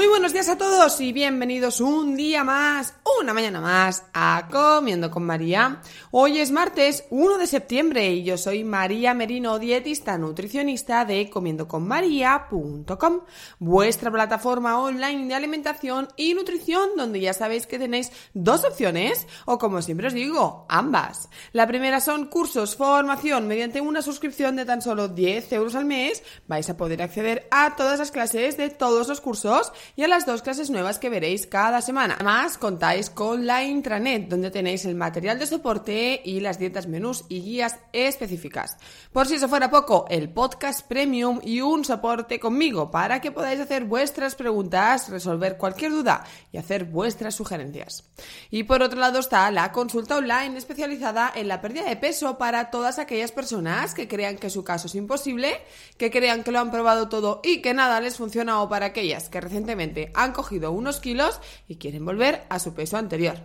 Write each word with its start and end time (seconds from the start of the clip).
Muy 0.00 0.08
buenos 0.08 0.32
días 0.32 0.48
a 0.48 0.56
todos 0.56 0.98
y 1.02 1.12
bienvenidos 1.12 1.82
un 1.82 2.16
día 2.16 2.42
más, 2.42 2.94
una 3.20 3.34
mañana 3.34 3.60
más 3.60 4.04
a 4.14 4.48
Comiendo 4.50 5.10
con 5.10 5.24
María. 5.24 5.82
Hoy 6.10 6.38
es 6.38 6.50
martes 6.50 7.04
1 7.10 7.36
de 7.36 7.46
septiembre 7.46 8.10
y 8.12 8.24
yo 8.24 8.38
soy 8.38 8.64
María 8.64 9.12
Merino, 9.12 9.58
dietista 9.58 10.16
nutricionista 10.16 11.04
de 11.04 11.28
comiendoconmaría.com, 11.28 13.20
vuestra 13.58 14.10
plataforma 14.10 14.80
online 14.80 15.26
de 15.26 15.34
alimentación 15.34 16.08
y 16.16 16.32
nutrición 16.32 16.90
donde 16.96 17.20
ya 17.20 17.34
sabéis 17.34 17.66
que 17.66 17.78
tenéis 17.78 18.10
dos 18.32 18.64
opciones 18.64 19.26
o 19.44 19.58
como 19.58 19.82
siempre 19.82 20.06
os 20.06 20.14
digo, 20.14 20.64
ambas. 20.70 21.28
La 21.52 21.66
primera 21.66 22.00
son 22.00 22.24
cursos, 22.24 22.74
formación, 22.74 23.46
mediante 23.46 23.82
una 23.82 24.00
suscripción 24.00 24.56
de 24.56 24.64
tan 24.64 24.80
solo 24.80 25.08
10 25.08 25.52
euros 25.52 25.74
al 25.74 25.84
mes 25.84 26.22
vais 26.48 26.70
a 26.70 26.76
poder 26.78 27.02
acceder 27.02 27.46
a 27.50 27.76
todas 27.76 27.98
las 27.98 28.12
clases 28.12 28.56
de 28.56 28.70
todos 28.70 29.08
los 29.08 29.20
cursos 29.20 29.74
y 29.94 30.04
a 30.04 30.08
las 30.08 30.24
dos 30.24 30.40
clases 30.40 30.70
nuevas 30.70 30.98
que 30.98 31.10
veréis 31.10 31.46
cada 31.46 31.82
semana. 31.82 32.14
Además, 32.14 32.56
contáis 32.56 33.09
con 33.14 33.46
la 33.46 33.64
intranet, 33.64 34.28
donde 34.28 34.50
tenéis 34.50 34.84
el 34.84 34.94
material 34.94 35.38
de 35.38 35.46
soporte 35.46 36.20
y 36.24 36.40
las 36.40 36.58
dietas, 36.58 36.86
menús 36.86 37.24
y 37.28 37.42
guías 37.42 37.78
específicas. 37.92 38.76
Por 39.12 39.26
si 39.26 39.34
eso 39.34 39.48
fuera 39.48 39.70
poco, 39.70 40.06
el 40.08 40.30
podcast 40.30 40.86
premium 40.86 41.40
y 41.42 41.60
un 41.60 41.84
soporte 41.84 42.40
conmigo 42.40 42.90
para 42.90 43.20
que 43.20 43.32
podáis 43.32 43.60
hacer 43.60 43.84
vuestras 43.84 44.34
preguntas, 44.34 45.08
resolver 45.08 45.56
cualquier 45.56 45.92
duda 45.92 46.24
y 46.52 46.58
hacer 46.58 46.84
vuestras 46.84 47.34
sugerencias. 47.34 48.04
Y 48.50 48.64
por 48.64 48.82
otro 48.82 49.00
lado 49.00 49.18
está 49.18 49.50
la 49.50 49.72
consulta 49.72 50.16
online 50.16 50.56
especializada 50.58 51.32
en 51.34 51.48
la 51.48 51.60
pérdida 51.60 51.88
de 51.88 51.96
peso 51.96 52.38
para 52.38 52.70
todas 52.70 52.98
aquellas 52.98 53.32
personas 53.32 53.94
que 53.94 54.08
crean 54.08 54.36
que 54.36 54.50
su 54.50 54.64
caso 54.64 54.86
es 54.86 54.94
imposible, 54.94 55.60
que 55.96 56.10
crean 56.10 56.42
que 56.42 56.52
lo 56.52 56.60
han 56.60 56.70
probado 56.70 57.08
todo 57.08 57.40
y 57.42 57.62
que 57.62 57.74
nada 57.74 58.00
les 58.00 58.16
funciona 58.16 58.62
o 58.62 58.68
para 58.68 58.86
aquellas 58.86 59.28
que 59.28 59.40
recientemente 59.40 60.10
han 60.14 60.32
cogido 60.32 60.72
unos 60.72 61.00
kilos 61.00 61.40
y 61.68 61.76
quieren 61.76 62.04
volver 62.04 62.44
a 62.48 62.58
su 62.58 62.74
peso 62.74 62.96
anterior. 63.00 63.36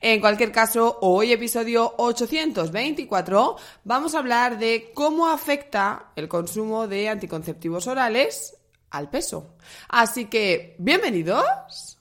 En 0.00 0.20
cualquier 0.20 0.52
caso, 0.52 0.98
hoy 1.02 1.32
episodio 1.32 1.94
824 1.98 3.56
vamos 3.84 4.14
a 4.14 4.18
hablar 4.18 4.58
de 4.58 4.92
cómo 4.94 5.28
afecta 5.28 6.12
el 6.16 6.28
consumo 6.28 6.86
de 6.86 7.08
anticonceptivos 7.08 7.86
orales 7.86 8.56
al 8.90 9.10
peso. 9.10 9.56
Así 9.88 10.26
que, 10.26 10.76
bienvenidos 10.78 11.98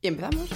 y 0.00 0.08
empezamos. 0.08 0.48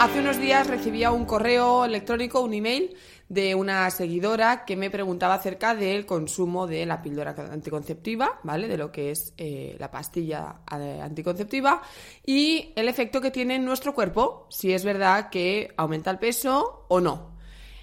Hace 0.00 0.20
unos 0.20 0.38
días 0.38 0.66
recibía 0.66 1.10
un 1.10 1.26
correo 1.26 1.84
electrónico, 1.84 2.40
un 2.40 2.54
email 2.54 2.96
de 3.28 3.54
una 3.54 3.90
seguidora 3.90 4.64
que 4.64 4.74
me 4.74 4.88
preguntaba 4.88 5.34
acerca 5.34 5.74
del 5.74 6.06
consumo 6.06 6.66
de 6.66 6.86
la 6.86 7.02
píldora 7.02 7.34
anticonceptiva, 7.52 8.40
¿vale? 8.42 8.66
De 8.66 8.78
lo 8.78 8.90
que 8.90 9.10
es 9.10 9.34
eh, 9.36 9.76
la 9.78 9.90
pastilla 9.90 10.60
eh, 10.72 11.00
anticonceptiva 11.02 11.82
y 12.24 12.72
el 12.76 12.88
efecto 12.88 13.20
que 13.20 13.30
tiene 13.30 13.56
en 13.56 13.64
nuestro 13.66 13.94
cuerpo, 13.94 14.46
si 14.48 14.72
es 14.72 14.84
verdad 14.84 15.28
que 15.28 15.74
aumenta 15.76 16.10
el 16.10 16.18
peso 16.18 16.86
o 16.88 16.98
no. 17.02 17.36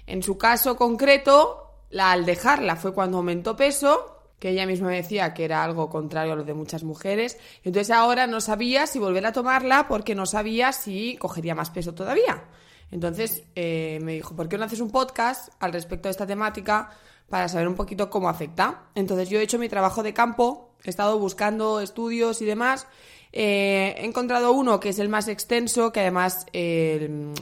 En 0.04 0.20
su 0.24 0.36
caso 0.36 0.76
concreto, 0.76 1.84
la, 1.90 2.10
al 2.10 2.26
dejarla 2.26 2.74
fue 2.74 2.92
cuando 2.92 3.18
aumentó 3.18 3.54
peso, 3.54 4.17
que 4.38 4.50
ella 4.50 4.66
misma 4.66 4.88
me 4.88 4.96
decía 4.96 5.34
que 5.34 5.44
era 5.44 5.64
algo 5.64 5.88
contrario 5.88 6.32
a 6.32 6.36
lo 6.36 6.44
de 6.44 6.54
muchas 6.54 6.84
mujeres. 6.84 7.38
Entonces 7.64 7.90
ahora 7.90 8.26
no 8.26 8.40
sabía 8.40 8.86
si 8.86 8.98
volver 8.98 9.26
a 9.26 9.32
tomarla 9.32 9.88
porque 9.88 10.14
no 10.14 10.26
sabía 10.26 10.72
si 10.72 11.16
cogería 11.16 11.54
más 11.54 11.70
peso 11.70 11.94
todavía. 11.94 12.44
Entonces 12.90 13.42
eh, 13.54 13.98
me 14.02 14.14
dijo, 14.14 14.34
¿por 14.34 14.48
qué 14.48 14.56
no 14.56 14.64
haces 14.64 14.80
un 14.80 14.90
podcast 14.90 15.52
al 15.60 15.72
respecto 15.72 16.08
de 16.08 16.12
esta 16.12 16.26
temática 16.26 16.90
para 17.28 17.48
saber 17.48 17.68
un 17.68 17.74
poquito 17.74 18.08
cómo 18.08 18.28
afecta? 18.28 18.84
Entonces 18.94 19.28
yo 19.28 19.38
he 19.38 19.42
hecho 19.42 19.58
mi 19.58 19.68
trabajo 19.68 20.02
de 20.02 20.14
campo, 20.14 20.74
he 20.84 20.90
estado 20.90 21.18
buscando 21.18 21.80
estudios 21.80 22.40
y 22.40 22.44
demás. 22.44 22.86
Eh, 23.32 23.94
he 23.98 24.04
encontrado 24.06 24.52
uno 24.52 24.80
que 24.80 24.90
es 24.90 24.98
el 25.00 25.08
más 25.08 25.28
extenso, 25.28 25.92
que 25.92 26.00
además 26.00 26.46
eh, 26.52 27.34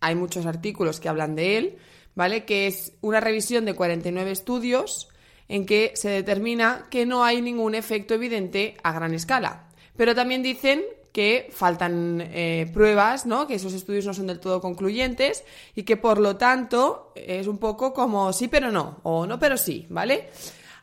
hay 0.00 0.14
muchos 0.16 0.46
artículos 0.46 1.00
que 1.00 1.08
hablan 1.08 1.34
de 1.34 1.56
él, 1.56 1.78
¿vale? 2.14 2.44
Que 2.44 2.66
es 2.66 2.92
una 3.00 3.20
revisión 3.20 3.64
de 3.64 3.74
49 3.74 4.32
estudios 4.32 5.09
en 5.50 5.66
que 5.66 5.90
se 5.94 6.08
determina 6.08 6.86
que 6.90 7.04
no 7.04 7.24
hay 7.24 7.42
ningún 7.42 7.74
efecto 7.74 8.14
evidente 8.14 8.76
a 8.84 8.92
gran 8.92 9.12
escala. 9.12 9.68
Pero 9.96 10.14
también 10.14 10.44
dicen 10.44 10.84
que 11.12 11.50
faltan 11.52 12.20
eh, 12.20 12.70
pruebas, 12.72 13.26
¿no? 13.26 13.48
que 13.48 13.56
esos 13.56 13.72
estudios 13.72 14.06
no 14.06 14.14
son 14.14 14.28
del 14.28 14.38
todo 14.38 14.60
concluyentes 14.60 15.42
y 15.74 15.82
que 15.82 15.96
por 15.96 16.20
lo 16.20 16.36
tanto 16.36 17.12
es 17.16 17.48
un 17.48 17.58
poco 17.58 17.92
como 17.92 18.32
sí 18.32 18.46
pero 18.46 18.70
no, 18.70 19.00
o 19.02 19.26
no 19.26 19.40
pero 19.40 19.56
sí, 19.56 19.86
¿vale? 19.90 20.30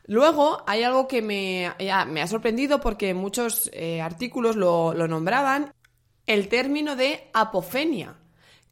Luego 0.05 0.61
hay 0.67 0.84
algo 0.84 1.07
que 1.07 1.22
me, 1.22 1.67
ha 1.67 2.28
sorprendido 2.28 2.81
porque 2.81 3.13
muchos 3.13 3.69
eh, 3.73 4.01
artículos 4.01 4.57
lo, 4.57 4.94
lo 4.94 5.07
nombraban, 5.07 5.73
el 6.25 6.49
término 6.49 6.97
de 6.97 7.29
apofenia 7.34 8.17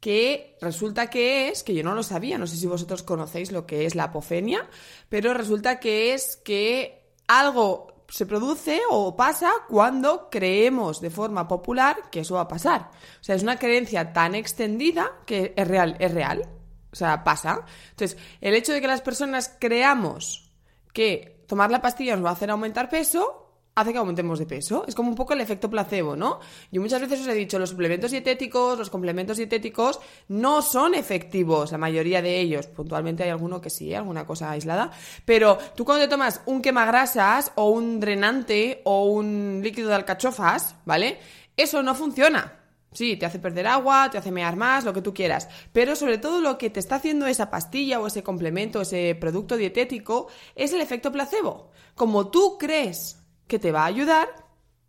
que 0.06 0.56
resulta 0.60 1.10
que 1.10 1.48
es, 1.48 1.64
que 1.64 1.74
yo 1.74 1.82
no 1.82 1.92
lo 1.92 2.04
sabía, 2.04 2.38
no 2.38 2.46
sé 2.46 2.56
si 2.56 2.68
vosotros 2.68 3.02
conocéis 3.02 3.50
lo 3.50 3.66
que 3.66 3.86
es 3.86 3.96
la 3.96 4.04
apofenia, 4.04 4.70
pero 5.08 5.34
resulta 5.34 5.80
que 5.80 6.14
es 6.14 6.36
que 6.36 7.10
algo 7.26 8.04
se 8.08 8.24
produce 8.24 8.82
o 8.88 9.16
pasa 9.16 9.50
cuando 9.68 10.30
creemos 10.30 11.00
de 11.00 11.10
forma 11.10 11.48
popular 11.48 12.08
que 12.08 12.20
eso 12.20 12.36
va 12.36 12.42
a 12.42 12.46
pasar. 12.46 12.92
O 13.20 13.24
sea, 13.24 13.34
es 13.34 13.42
una 13.42 13.58
creencia 13.58 14.12
tan 14.12 14.36
extendida 14.36 15.10
que 15.26 15.52
es 15.56 15.66
real, 15.66 15.96
es 15.98 16.14
real. 16.14 16.48
O 16.92 16.94
sea, 16.94 17.24
pasa. 17.24 17.64
Entonces, 17.90 18.16
el 18.40 18.54
hecho 18.54 18.72
de 18.72 18.80
que 18.80 18.86
las 18.86 19.00
personas 19.00 19.56
creamos 19.58 20.52
que 20.92 21.42
tomar 21.48 21.72
la 21.72 21.82
pastilla 21.82 22.14
nos 22.14 22.26
va 22.26 22.30
a 22.30 22.34
hacer 22.34 22.52
aumentar 22.52 22.88
peso, 22.88 23.45
hace 23.76 23.92
que 23.92 23.98
aumentemos 23.98 24.38
de 24.38 24.46
peso. 24.46 24.84
Es 24.88 24.94
como 24.94 25.10
un 25.10 25.14
poco 25.14 25.34
el 25.34 25.40
efecto 25.42 25.68
placebo, 25.68 26.16
¿no? 26.16 26.40
Yo 26.72 26.80
muchas 26.80 27.00
veces 27.00 27.20
os 27.20 27.28
he 27.28 27.34
dicho, 27.34 27.58
los 27.58 27.70
suplementos 27.70 28.10
dietéticos, 28.10 28.78
los 28.78 28.88
complementos 28.88 29.36
dietéticos 29.36 30.00
no 30.28 30.62
son 30.62 30.94
efectivos, 30.94 31.72
la 31.72 31.78
mayoría 31.78 32.22
de 32.22 32.40
ellos. 32.40 32.66
Puntualmente 32.68 33.22
hay 33.22 33.28
alguno 33.28 33.60
que 33.60 33.68
sí, 33.68 33.92
alguna 33.92 34.26
cosa 34.26 34.50
aislada. 34.50 34.90
Pero 35.26 35.58
tú 35.76 35.84
cuando 35.84 36.04
te 36.04 36.10
tomas 36.10 36.40
un 36.46 36.62
quemagrasas 36.62 37.52
o 37.56 37.68
un 37.68 38.00
drenante 38.00 38.80
o 38.84 39.04
un 39.04 39.60
líquido 39.62 39.90
de 39.90 39.96
alcachofas, 39.96 40.76
¿vale? 40.86 41.18
Eso 41.54 41.82
no 41.82 41.94
funciona. 41.94 42.60
Sí, 42.92 43.18
te 43.18 43.26
hace 43.26 43.38
perder 43.38 43.66
agua, 43.66 44.08
te 44.10 44.16
hace 44.16 44.32
mear 44.32 44.56
más, 44.56 44.86
lo 44.86 44.94
que 44.94 45.02
tú 45.02 45.12
quieras. 45.12 45.50
Pero 45.74 45.96
sobre 45.96 46.16
todo 46.16 46.40
lo 46.40 46.56
que 46.56 46.70
te 46.70 46.80
está 46.80 46.94
haciendo 46.94 47.26
esa 47.26 47.50
pastilla 47.50 48.00
o 48.00 48.06
ese 48.06 48.22
complemento, 48.22 48.80
ese 48.80 49.14
producto 49.20 49.58
dietético, 49.58 50.28
es 50.54 50.72
el 50.72 50.80
efecto 50.80 51.12
placebo. 51.12 51.72
Como 51.94 52.30
tú 52.30 52.56
crees 52.58 53.25
que 53.46 53.58
te 53.58 53.72
va 53.72 53.82
a 53.82 53.86
ayudar, 53.86 54.28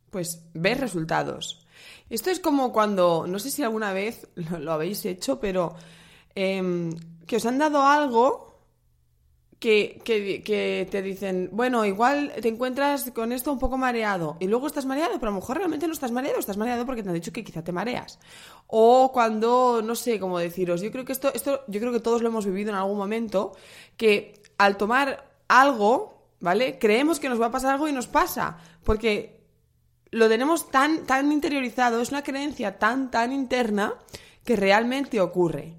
pues 0.09 0.43
ves 0.53 0.79
resultados. 0.79 1.65
Esto 2.09 2.29
es 2.29 2.39
como 2.39 2.71
cuando, 2.71 3.25
no 3.27 3.39
sé 3.39 3.51
si 3.51 3.63
alguna 3.63 3.93
vez 3.93 4.27
lo, 4.35 4.71
habéis 4.71 5.05
hecho, 5.05 5.39
pero 5.39 5.75
em, 6.35 6.91
que 7.25 7.37
os 7.37 7.45
han 7.45 7.57
dado 7.57 7.83
algo 7.83 8.47
que, 9.59 9.99
que, 10.03 10.43
que 10.43 10.87
te 10.89 11.01
dicen, 11.01 11.49
bueno, 11.51 11.83
igual 11.83 12.31
te 12.41 12.47
encuentras 12.47 13.11
con 13.11 13.31
esto 13.31 13.51
un 13.51 13.59
poco 13.59 13.77
mareado 13.77 14.37
y 14.39 14.47
luego 14.47 14.67
estás 14.67 14.85
mareado, 14.85 15.13
pero 15.15 15.29
a 15.29 15.33
lo 15.33 15.39
mejor 15.39 15.57
realmente 15.57 15.87
no 15.87 15.93
estás 15.93 16.11
mareado, 16.11 16.39
estás 16.39 16.57
mareado 16.57 16.85
porque 16.85 17.01
te 17.01 17.09
han 17.09 17.15
dicho 17.15 17.33
que 17.33 17.43
quizá 17.43 17.63
te 17.63 17.71
mareas. 17.71 18.19
O 18.67 19.11
cuando, 19.11 19.81
no 19.83 19.95
sé 19.95 20.19
cómo 20.19 20.37
deciros, 20.37 20.81
yo 20.81 20.91
creo 20.91 21.05
que 21.05 21.13
esto, 21.13 21.33
esto, 21.33 21.61
yo 21.67 21.79
creo 21.79 21.91
que 21.91 21.99
todos 21.99 22.21
lo 22.21 22.27
hemos 22.27 22.45
vivido 22.45 22.69
en 22.69 22.75
algún 22.75 22.97
momento, 22.97 23.53
que 23.97 24.41
al 24.57 24.77
tomar 24.77 25.27
algo, 25.47 26.16
¿vale? 26.39 26.77
Creemos 26.79 27.19
que 27.19 27.29
nos 27.29 27.41
va 27.41 27.47
a 27.47 27.51
pasar 27.51 27.73
algo 27.73 27.87
y 27.87 27.93
nos 27.93 28.07
pasa, 28.07 28.57
porque 28.83 29.37
lo 30.11 30.29
tenemos 30.29 30.69
tan, 30.69 31.05
tan 31.05 31.31
interiorizado, 31.31 32.01
es 32.01 32.09
una 32.09 32.23
creencia 32.23 32.77
tan, 32.77 33.11
tan 33.11 33.31
interna 33.31 33.93
que 34.43 34.55
realmente 34.55 35.19
ocurre. 35.21 35.75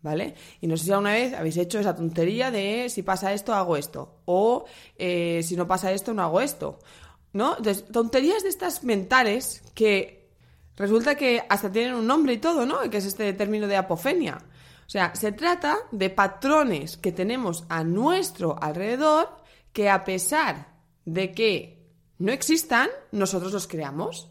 ¿Vale? 0.00 0.36
Y 0.60 0.68
no 0.68 0.76
sé 0.76 0.84
si 0.84 0.92
alguna 0.92 1.12
vez 1.12 1.34
habéis 1.34 1.56
hecho 1.56 1.80
esa 1.80 1.96
tontería 1.96 2.52
de 2.52 2.88
si 2.88 3.02
pasa 3.02 3.32
esto, 3.32 3.52
hago 3.52 3.76
esto. 3.76 4.20
O 4.26 4.64
eh, 4.96 5.42
si 5.42 5.56
no 5.56 5.66
pasa 5.66 5.90
esto, 5.90 6.14
no 6.14 6.22
hago 6.22 6.40
esto. 6.40 6.78
¿No? 7.32 7.56
Entonces, 7.58 7.84
tonterías 7.90 8.44
de 8.44 8.48
estas 8.48 8.84
mentales 8.84 9.60
que 9.74 10.30
resulta 10.76 11.16
que 11.16 11.42
hasta 11.48 11.72
tienen 11.72 11.94
un 11.94 12.06
nombre 12.06 12.32
y 12.32 12.38
todo, 12.38 12.64
¿no? 12.64 12.88
Que 12.88 12.98
es 12.98 13.06
este 13.06 13.32
término 13.32 13.66
de 13.66 13.76
apofenia. 13.76 14.38
O 14.86 14.90
sea, 14.90 15.14
se 15.16 15.32
trata 15.32 15.76
de 15.90 16.10
patrones 16.10 16.96
que 16.96 17.12
tenemos 17.12 17.64
a 17.68 17.82
nuestro 17.82 18.56
alrededor 18.62 19.28
que 19.72 19.88
a 19.88 20.04
pesar 20.04 20.74
de 21.04 21.32
que 21.32 21.78
no 22.18 22.32
existan, 22.32 22.88
nosotros 23.12 23.52
los 23.52 23.66
creamos. 23.66 24.30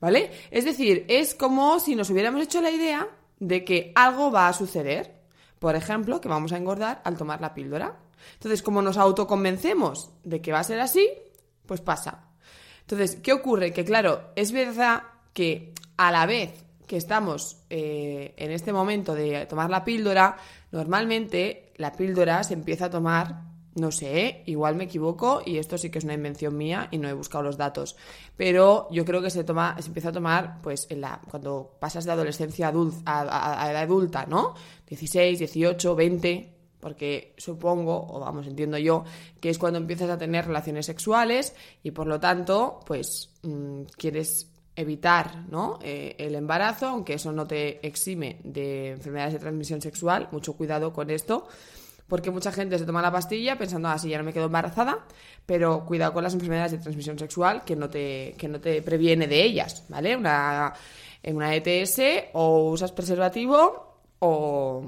¿Vale? 0.00 0.32
Es 0.50 0.64
decir, 0.64 1.04
es 1.08 1.34
como 1.34 1.78
si 1.78 1.94
nos 1.94 2.10
hubiéramos 2.10 2.42
hecho 2.42 2.60
la 2.60 2.72
idea 2.72 3.08
de 3.38 3.64
que 3.64 3.92
algo 3.94 4.32
va 4.32 4.48
a 4.48 4.52
suceder. 4.52 5.22
Por 5.60 5.76
ejemplo, 5.76 6.20
que 6.20 6.28
vamos 6.28 6.52
a 6.52 6.56
engordar 6.56 7.00
al 7.04 7.16
tomar 7.16 7.40
la 7.40 7.54
píldora. 7.54 8.00
Entonces, 8.34 8.62
como 8.62 8.82
nos 8.82 8.96
autoconvencemos 8.96 10.10
de 10.24 10.40
que 10.40 10.50
va 10.50 10.58
a 10.58 10.64
ser 10.64 10.80
así, 10.80 11.08
pues 11.66 11.80
pasa. 11.80 12.24
Entonces, 12.80 13.16
¿qué 13.22 13.32
ocurre? 13.32 13.72
Que 13.72 13.84
claro, 13.84 14.32
es 14.34 14.50
verdad 14.50 15.04
que 15.32 15.72
a 15.96 16.10
la 16.10 16.26
vez 16.26 16.64
que 16.88 16.96
estamos 16.96 17.58
eh, 17.70 18.34
en 18.36 18.50
este 18.50 18.72
momento 18.72 19.14
de 19.14 19.46
tomar 19.46 19.70
la 19.70 19.84
píldora, 19.84 20.36
normalmente 20.72 21.72
la 21.76 21.92
píldora 21.92 22.42
se 22.42 22.54
empieza 22.54 22.86
a 22.86 22.90
tomar 22.90 23.51
no 23.74 23.90
sé, 23.90 24.42
igual 24.46 24.76
me 24.76 24.84
equivoco 24.84 25.42
y 25.44 25.58
esto 25.58 25.78
sí 25.78 25.90
que 25.90 25.98
es 25.98 26.04
una 26.04 26.14
invención 26.14 26.56
mía 26.56 26.88
y 26.90 26.98
no 26.98 27.08
he 27.08 27.12
buscado 27.12 27.44
los 27.44 27.56
datos. 27.56 27.96
Pero 28.36 28.88
yo 28.90 29.04
creo 29.04 29.22
que 29.22 29.30
se 29.30 29.44
toma, 29.44 29.76
se 29.80 29.88
empieza 29.88 30.10
a 30.10 30.12
tomar, 30.12 30.60
pues, 30.62 30.86
en 30.90 31.00
la, 31.00 31.20
cuando 31.30 31.76
pasas 31.80 32.04
de 32.04 32.12
adolescencia 32.12 32.68
a, 32.68 33.70
edad 33.70 33.82
adulta, 33.82 34.26
¿no? 34.26 34.54
16, 34.86 35.38
18, 35.38 35.94
20, 35.94 36.54
porque 36.80 37.34
supongo, 37.38 38.06
o 38.10 38.20
vamos, 38.20 38.46
entiendo 38.46 38.76
yo, 38.76 39.04
que 39.40 39.48
es 39.48 39.58
cuando 39.58 39.78
empiezas 39.78 40.10
a 40.10 40.18
tener 40.18 40.46
relaciones 40.46 40.86
sexuales 40.86 41.54
y 41.82 41.92
por 41.92 42.06
lo 42.06 42.20
tanto, 42.20 42.80
pues, 42.86 43.30
mm, 43.42 43.82
quieres 43.96 44.48
evitar 44.74 45.44
¿no? 45.50 45.78
Eh, 45.82 46.16
el 46.18 46.34
embarazo, 46.34 46.86
aunque 46.86 47.14
eso 47.14 47.30
no 47.30 47.46
te 47.46 47.86
exime 47.86 48.40
de 48.42 48.92
enfermedades 48.92 49.34
de 49.34 49.38
transmisión 49.38 49.82
sexual, 49.82 50.28
mucho 50.32 50.54
cuidado 50.54 50.94
con 50.94 51.10
esto 51.10 51.46
porque 52.08 52.30
mucha 52.30 52.52
gente 52.52 52.78
se 52.78 52.84
toma 52.84 53.00
la 53.02 53.10
pastilla 53.10 53.56
pensando, 53.56 53.88
ah, 53.88 53.96
ya 53.96 54.18
no 54.18 54.24
me 54.24 54.32
quedo 54.32 54.46
embarazada, 54.46 55.06
pero 55.46 55.84
cuidado 55.84 56.12
con 56.12 56.22
las 56.22 56.34
enfermedades 56.34 56.72
de 56.72 56.78
transmisión 56.78 57.18
sexual 57.18 57.64
que 57.64 57.76
no 57.76 57.88
te, 57.88 58.34
que 58.38 58.48
no 58.48 58.60
te 58.60 58.82
previene 58.82 59.26
de 59.26 59.42
ellas, 59.42 59.84
¿vale? 59.88 60.16
Una, 60.16 60.72
en 61.22 61.36
una 61.36 61.54
ETS 61.54 62.00
o 62.34 62.70
usas 62.70 62.92
preservativo 62.92 64.00
o 64.18 64.84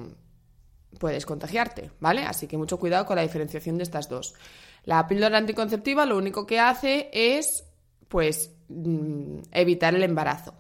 puedes 0.98 1.26
contagiarte, 1.26 1.90
¿vale? 2.00 2.24
Así 2.24 2.46
que 2.46 2.56
mucho 2.56 2.78
cuidado 2.78 3.06
con 3.06 3.16
la 3.16 3.22
diferenciación 3.22 3.78
de 3.78 3.84
estas 3.84 4.08
dos. 4.08 4.34
La 4.84 5.06
píldora 5.06 5.38
anticonceptiva 5.38 6.06
lo 6.06 6.16
único 6.16 6.46
que 6.46 6.60
hace 6.60 7.10
es, 7.12 7.64
pues, 8.08 8.52
mm, 8.68 9.38
evitar 9.52 9.94
el 9.94 10.02
embarazo. 10.02 10.54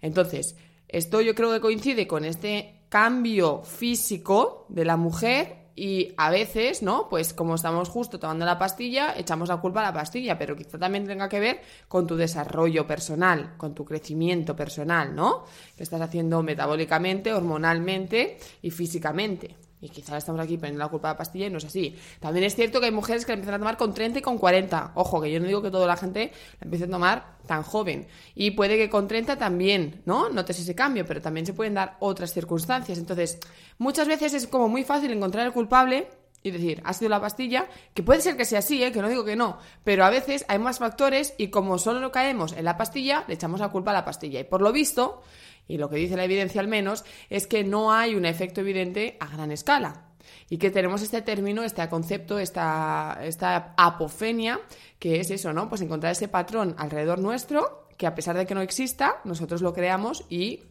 Entonces, 0.00 0.56
esto 0.88 1.20
yo 1.20 1.34
creo 1.34 1.52
que 1.52 1.60
coincide 1.60 2.06
con 2.06 2.24
este 2.24 2.82
cambio 2.88 3.62
físico 3.62 4.66
de 4.68 4.84
la 4.84 4.96
mujer 4.96 5.65
y 5.76 6.14
a 6.16 6.30
veces, 6.30 6.82
¿no? 6.82 7.08
Pues 7.10 7.34
como 7.34 7.54
estamos 7.54 7.90
justo 7.90 8.18
tomando 8.18 8.46
la 8.46 8.58
pastilla, 8.58 9.14
echamos 9.16 9.50
la 9.50 9.58
culpa 9.58 9.80
a 9.80 9.84
la 9.84 9.92
pastilla, 9.92 10.38
pero 10.38 10.56
quizá 10.56 10.78
también 10.78 11.06
tenga 11.06 11.28
que 11.28 11.38
ver 11.38 11.60
con 11.86 12.06
tu 12.06 12.16
desarrollo 12.16 12.86
personal, 12.86 13.54
con 13.58 13.74
tu 13.74 13.84
crecimiento 13.84 14.56
personal, 14.56 15.14
¿no? 15.14 15.44
Que 15.76 15.82
estás 15.82 16.00
haciendo 16.00 16.42
metabólicamente, 16.42 17.34
hormonalmente 17.34 18.38
y 18.62 18.70
físicamente. 18.70 19.65
Y 19.86 19.88
quizás 19.88 20.18
estamos 20.18 20.40
aquí 20.40 20.56
poniendo 20.56 20.80
la 20.80 20.88
culpa 20.88 21.10
a 21.10 21.12
la 21.12 21.16
pastilla 21.16 21.46
y 21.46 21.50
no 21.50 21.58
es 21.58 21.64
así. 21.64 21.96
También 22.18 22.44
es 22.44 22.56
cierto 22.56 22.80
que 22.80 22.86
hay 22.86 22.92
mujeres 22.92 23.24
que 23.24 23.32
la 23.32 23.34
empiezan 23.34 23.54
a 23.54 23.58
tomar 23.58 23.76
con 23.76 23.94
30 23.94 24.18
y 24.18 24.22
con 24.22 24.36
40. 24.36 24.92
Ojo, 24.96 25.20
que 25.20 25.30
yo 25.30 25.38
no 25.38 25.46
digo 25.46 25.62
que 25.62 25.70
toda 25.70 25.86
la 25.86 25.96
gente 25.96 26.32
la 26.60 26.64
empiece 26.64 26.86
a 26.86 26.90
tomar 26.90 27.36
tan 27.46 27.62
joven. 27.62 28.08
Y 28.34 28.50
puede 28.50 28.76
que 28.76 28.90
con 28.90 29.06
30 29.06 29.38
también, 29.38 30.02
¿no? 30.04 30.28
Notes 30.28 30.58
ese 30.58 30.74
cambio, 30.74 31.06
pero 31.06 31.22
también 31.22 31.46
se 31.46 31.52
pueden 31.52 31.74
dar 31.74 31.96
otras 32.00 32.32
circunstancias. 32.32 32.98
Entonces, 32.98 33.38
muchas 33.78 34.08
veces 34.08 34.34
es 34.34 34.48
como 34.48 34.68
muy 34.68 34.82
fácil 34.82 35.12
encontrar 35.12 35.46
el 35.46 35.52
culpable 35.52 36.08
y 36.46 36.52
decir, 36.52 36.80
ha 36.84 36.92
sido 36.92 37.08
la 37.08 37.20
pastilla, 37.20 37.66
que 37.92 38.02
puede 38.02 38.20
ser 38.20 38.36
que 38.36 38.44
sea 38.44 38.60
así, 38.60 38.82
¿eh? 38.82 38.92
que 38.92 39.02
no 39.02 39.08
digo 39.08 39.24
que 39.24 39.36
no, 39.36 39.58
pero 39.82 40.04
a 40.04 40.10
veces 40.10 40.44
hay 40.48 40.58
más 40.58 40.78
factores 40.78 41.34
y 41.38 41.48
como 41.48 41.78
solo 41.78 42.12
caemos 42.12 42.52
en 42.52 42.64
la 42.64 42.76
pastilla, 42.76 43.24
le 43.26 43.34
echamos 43.34 43.60
la 43.60 43.68
culpa 43.68 43.90
a 43.90 43.94
la 43.94 44.04
pastilla. 44.04 44.40
Y 44.40 44.44
por 44.44 44.62
lo 44.62 44.72
visto, 44.72 45.22
y 45.66 45.78
lo 45.78 45.90
que 45.90 45.96
dice 45.96 46.16
la 46.16 46.24
evidencia 46.24 46.60
al 46.60 46.68
menos, 46.68 47.04
es 47.30 47.46
que 47.46 47.64
no 47.64 47.92
hay 47.92 48.14
un 48.14 48.24
efecto 48.24 48.60
evidente 48.60 49.16
a 49.18 49.26
gran 49.26 49.50
escala. 49.50 50.04
Y 50.48 50.58
que 50.58 50.70
tenemos 50.70 51.02
este 51.02 51.22
término, 51.22 51.62
este 51.62 51.88
concepto, 51.88 52.38
esta, 52.38 53.18
esta 53.22 53.74
apofenia, 53.76 54.60
que 54.98 55.20
es 55.20 55.30
eso, 55.30 55.52
¿no? 55.52 55.68
Pues 55.68 55.80
encontrar 55.80 56.12
ese 56.12 56.28
patrón 56.28 56.74
alrededor 56.78 57.18
nuestro, 57.18 57.88
que 57.96 58.06
a 58.06 58.14
pesar 58.14 58.36
de 58.36 58.46
que 58.46 58.54
no 58.54 58.60
exista, 58.60 59.20
nosotros 59.24 59.62
lo 59.62 59.72
creamos 59.72 60.24
y 60.28 60.62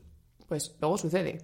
pues 0.48 0.76
luego 0.80 0.98
sucede. 0.98 1.40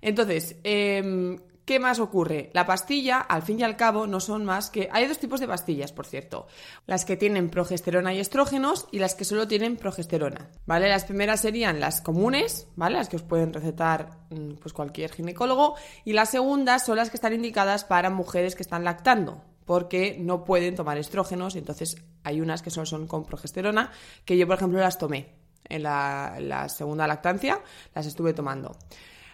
Entonces, 0.00 0.56
eh, 0.62 1.38
¿Qué 1.64 1.78
más 1.78 1.98
ocurre? 1.98 2.50
La 2.52 2.66
pastilla, 2.66 3.20
al 3.20 3.42
fin 3.42 3.58
y 3.58 3.62
al 3.62 3.76
cabo, 3.76 4.06
no 4.06 4.20
son 4.20 4.44
más 4.44 4.68
que... 4.68 4.90
Hay 4.92 5.06
dos 5.06 5.18
tipos 5.18 5.40
de 5.40 5.48
pastillas, 5.48 5.92
por 5.92 6.04
cierto. 6.04 6.46
Las 6.86 7.06
que 7.06 7.16
tienen 7.16 7.48
progesterona 7.48 8.12
y 8.12 8.20
estrógenos 8.20 8.86
y 8.92 8.98
las 8.98 9.14
que 9.14 9.24
solo 9.24 9.48
tienen 9.48 9.78
progesterona, 9.78 10.50
¿vale? 10.66 10.90
Las 10.90 11.04
primeras 11.04 11.40
serían 11.40 11.80
las 11.80 12.02
comunes, 12.02 12.68
¿vale? 12.76 12.96
Las 12.96 13.08
que 13.08 13.16
os 13.16 13.22
pueden 13.22 13.54
recetar 13.54 14.10
mm, 14.28 14.56
pues 14.60 14.74
cualquier 14.74 15.10
ginecólogo. 15.10 15.74
Y 16.04 16.12
las 16.12 16.30
segundas 16.30 16.84
son 16.84 16.98
las 16.98 17.08
que 17.08 17.16
están 17.16 17.32
indicadas 17.32 17.84
para 17.84 18.10
mujeres 18.10 18.54
que 18.54 18.62
están 18.62 18.84
lactando, 18.84 19.42
porque 19.64 20.18
no 20.20 20.44
pueden 20.44 20.74
tomar 20.74 20.98
estrógenos. 20.98 21.56
Entonces 21.56 21.96
hay 22.24 22.42
unas 22.42 22.60
que 22.60 22.68
solo 22.68 22.84
son 22.84 23.06
con 23.06 23.24
progesterona, 23.24 23.90
que 24.26 24.36
yo, 24.36 24.46
por 24.46 24.56
ejemplo, 24.56 24.80
las 24.80 24.98
tomé 24.98 25.32
en 25.66 25.84
la, 25.84 26.34
en 26.36 26.50
la 26.50 26.68
segunda 26.68 27.06
lactancia, 27.06 27.62
las 27.94 28.04
estuve 28.04 28.34
tomando 28.34 28.76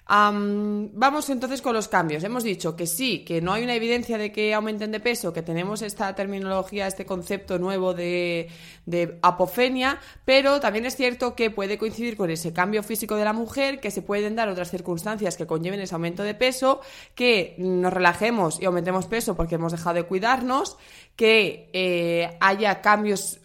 vamos 0.09 1.31
entonces 1.31 1.63
con 1.63 1.75
los 1.75 1.89
cambios. 1.89 2.25
Hemos 2.25 2.43
dicho 2.43 2.77
que 2.77 2.87
sí, 2.87 3.25
que 3.25 3.41
no 3.41 3.53
hay 3.53 3.65
una 3.65 3.75
evidencia 3.75 4.19
de 4.19 4.33
que 4.33 4.55
aumenten 4.55 4.91
de 4.91 5.01
peso, 5.01 5.33
que 5.33 5.43
tenemos 5.43 5.83
esta 5.83 6.15
terminología, 6.15 6.87
este 6.87 7.07
concepto 7.07 7.59
nuevo 7.59 7.95
de, 7.95 8.49
apofenia, 9.23 10.01
pero 10.25 10.61
también 10.61 10.87
es 10.87 10.97
cierto 10.97 11.37
que 11.37 11.51
puede 11.51 11.79
coincidir 11.79 12.17
con 12.17 12.31
ese 12.31 12.53
cambio 12.53 12.83
físico 12.83 13.17
de 13.17 13.25
la 13.25 13.33
mujer, 13.33 13.81
que 13.81 13.91
se 13.91 14.03
pueden 14.03 14.35
dar 14.35 14.49
otras 14.49 14.71
circunstancias 14.71 15.37
que 15.37 15.47
conlleven 15.47 15.81
ese 15.81 15.95
aumento 15.95 16.25
de 16.25 16.35
peso, 16.35 16.81
que 17.15 17.55
nos 17.59 17.93
relajemos 17.93 18.61
y 18.61 18.65
aumentemos 18.65 19.07
peso 19.07 19.37
porque 19.37 19.57
hemos 19.57 19.73
dejado 19.73 19.95
de 19.95 20.05
cuidarnos, 20.05 20.77
que 21.15 21.69
eh, 21.73 22.37
haya 22.41 22.81
cambios 22.81 23.40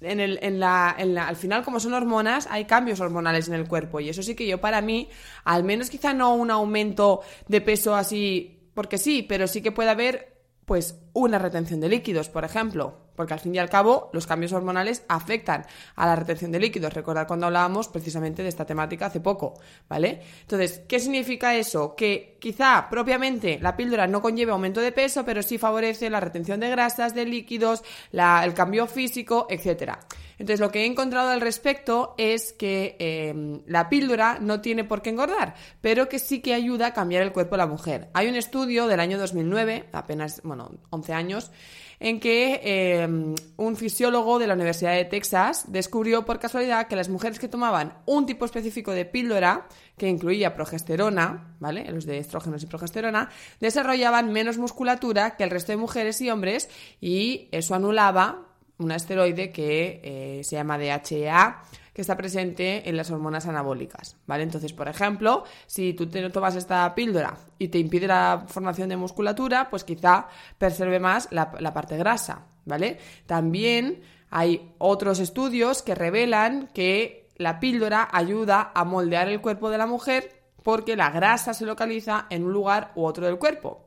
en 0.00 0.20
el, 0.20 0.38
en 0.42 0.60
la, 0.60 0.94
en 0.98 1.14
la, 1.14 1.28
al 1.28 1.36
final, 1.36 1.64
como 1.64 1.80
son 1.80 1.94
hormonas, 1.94 2.48
hay 2.50 2.64
cambios 2.64 3.00
hormonales 3.00 3.48
en 3.48 3.54
el 3.54 3.68
cuerpo. 3.68 4.00
Y 4.00 4.08
eso 4.08 4.22
sí 4.22 4.34
que 4.34 4.46
yo, 4.46 4.60
para 4.60 4.80
mí, 4.80 5.08
al 5.44 5.64
menos 5.64 5.90
quizá 5.90 6.14
no 6.14 6.34
un 6.34 6.50
aumento 6.50 7.20
de 7.48 7.60
peso 7.60 7.94
así, 7.94 8.60
porque 8.74 8.98
sí, 8.98 9.22
pero 9.22 9.46
sí 9.46 9.62
que 9.62 9.72
puede 9.72 9.90
haber, 9.90 10.36
pues, 10.64 10.98
una 11.12 11.38
retención 11.38 11.80
de 11.80 11.88
líquidos, 11.88 12.28
por 12.28 12.44
ejemplo 12.44 13.10
porque 13.20 13.34
al 13.34 13.40
fin 13.40 13.54
y 13.54 13.58
al 13.58 13.68
cabo 13.68 14.08
los 14.14 14.26
cambios 14.26 14.54
hormonales 14.54 15.04
afectan 15.06 15.66
a 15.94 16.06
la 16.06 16.16
retención 16.16 16.52
de 16.52 16.58
líquidos. 16.58 16.94
Recordad 16.94 17.26
cuando 17.26 17.44
hablábamos 17.44 17.86
precisamente 17.88 18.42
de 18.42 18.48
esta 18.48 18.64
temática 18.64 19.04
hace 19.04 19.20
poco, 19.20 19.60
¿vale? 19.90 20.22
Entonces, 20.40 20.80
¿qué 20.88 20.98
significa 20.98 21.54
eso? 21.54 21.94
Que 21.94 22.38
quizá 22.40 22.88
propiamente 22.88 23.58
la 23.60 23.76
píldora 23.76 24.06
no 24.06 24.22
conlleve 24.22 24.52
aumento 24.52 24.80
de 24.80 24.92
peso, 24.92 25.22
pero 25.26 25.42
sí 25.42 25.58
favorece 25.58 26.08
la 26.08 26.20
retención 26.20 26.60
de 26.60 26.70
grasas, 26.70 27.14
de 27.14 27.26
líquidos, 27.26 27.82
el 28.10 28.54
cambio 28.54 28.86
físico, 28.86 29.46
etcétera. 29.50 30.00
Entonces, 30.38 30.60
lo 30.60 30.70
que 30.70 30.84
he 30.84 30.86
encontrado 30.86 31.28
al 31.28 31.42
respecto 31.42 32.14
es 32.16 32.54
que 32.54 32.96
em, 32.98 33.60
la 33.66 33.90
píldora 33.90 34.38
no 34.40 34.62
tiene 34.62 34.84
por 34.84 35.02
qué 35.02 35.10
engordar, 35.10 35.54
pero 35.82 36.08
que 36.08 36.18
sí 36.18 36.40
que 36.40 36.54
ayuda 36.54 36.86
a 36.86 36.94
cambiar 36.94 37.22
el 37.22 37.32
cuerpo 37.32 37.56
de 37.56 37.58
la 37.58 37.66
mujer. 37.66 38.08
Hay 38.14 38.26
un 38.26 38.36
estudio 38.36 38.86
del 38.86 39.00
año 39.00 39.18
2009, 39.18 39.90
apenas, 39.92 40.40
bueno, 40.42 40.70
11 41.00 41.12
años, 41.12 41.50
en 42.00 42.18
que 42.18 42.60
eh, 42.64 43.06
un 43.56 43.76
fisiólogo 43.76 44.38
de 44.38 44.46
la 44.46 44.54
Universidad 44.54 44.94
de 44.94 45.04
Texas 45.04 45.64
descubrió 45.68 46.24
por 46.24 46.38
casualidad 46.38 46.88
que 46.88 46.96
las 46.96 47.10
mujeres 47.10 47.38
que 47.38 47.46
tomaban 47.46 47.92
un 48.06 48.24
tipo 48.24 48.46
específico 48.46 48.92
de 48.92 49.04
píldora, 49.04 49.68
que 49.98 50.08
incluía 50.08 50.54
progesterona, 50.54 51.54
¿vale? 51.60 51.84
Los 51.92 52.06
de 52.06 52.16
estrógenos 52.16 52.62
y 52.62 52.66
progesterona, 52.66 53.28
desarrollaban 53.60 54.32
menos 54.32 54.56
musculatura 54.56 55.36
que 55.36 55.44
el 55.44 55.50
resto 55.50 55.72
de 55.72 55.76
mujeres 55.76 56.20
y 56.22 56.30
hombres 56.30 56.70
y 57.02 57.48
eso 57.52 57.74
anulaba 57.74 58.46
un 58.78 58.92
esteroide 58.92 59.52
que 59.52 60.00
eh, 60.02 60.40
se 60.42 60.56
llama 60.56 60.78
DHEA, 60.78 61.62
que 61.92 62.02
está 62.02 62.16
presente 62.16 62.88
en 62.88 62.96
las 62.96 63.10
hormonas 63.10 63.46
anabólicas, 63.46 64.16
¿vale? 64.26 64.42
Entonces, 64.42 64.72
por 64.72 64.88
ejemplo, 64.88 65.44
si 65.66 65.94
tú 65.94 66.08
te 66.08 66.28
tomas 66.30 66.56
esta 66.56 66.94
píldora 66.94 67.36
y 67.58 67.68
te 67.68 67.78
impide 67.78 68.06
la 68.06 68.44
formación 68.46 68.88
de 68.88 68.96
musculatura, 68.96 69.68
pues 69.70 69.84
quizá 69.84 70.28
preserve 70.58 71.00
más 71.00 71.28
la, 71.30 71.52
la 71.58 71.72
parte 71.72 71.96
grasa, 71.96 72.46
¿vale? 72.64 72.98
También 73.26 74.02
hay 74.30 74.74
otros 74.78 75.18
estudios 75.18 75.82
que 75.82 75.94
revelan 75.94 76.68
que 76.68 77.28
la 77.36 77.58
píldora 77.58 78.08
ayuda 78.12 78.70
a 78.74 78.84
moldear 78.84 79.28
el 79.28 79.40
cuerpo 79.40 79.70
de 79.70 79.78
la 79.78 79.86
mujer 79.86 80.40
porque 80.62 80.96
la 80.96 81.10
grasa 81.10 81.54
se 81.54 81.64
localiza 81.64 82.26
en 82.30 82.44
un 82.44 82.52
lugar 82.52 82.92
u 82.94 83.04
otro 83.04 83.26
del 83.26 83.38
cuerpo. 83.38 83.86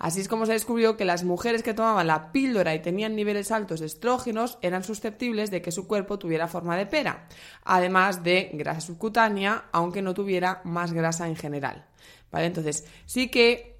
Así 0.00 0.22
es 0.22 0.28
como 0.28 0.46
se 0.46 0.52
descubrió 0.52 0.96
que 0.96 1.04
las 1.04 1.24
mujeres 1.24 1.62
que 1.62 1.74
tomaban 1.74 2.06
la 2.06 2.32
píldora 2.32 2.74
y 2.74 2.80
tenían 2.80 3.14
niveles 3.14 3.52
altos 3.52 3.80
de 3.80 3.86
estrógenos 3.86 4.58
eran 4.62 4.82
susceptibles 4.82 5.50
de 5.50 5.60
que 5.60 5.70
su 5.70 5.86
cuerpo 5.86 6.18
tuviera 6.18 6.48
forma 6.48 6.74
de 6.74 6.86
pera, 6.86 7.28
además 7.64 8.24
de 8.24 8.48
grasa 8.54 8.80
subcutánea, 8.80 9.66
aunque 9.72 10.00
no 10.00 10.14
tuviera 10.14 10.62
más 10.64 10.94
grasa 10.94 11.28
en 11.28 11.36
general. 11.36 11.84
¿Vale? 12.32 12.46
Entonces, 12.46 12.86
sí 13.04 13.28
que 13.28 13.78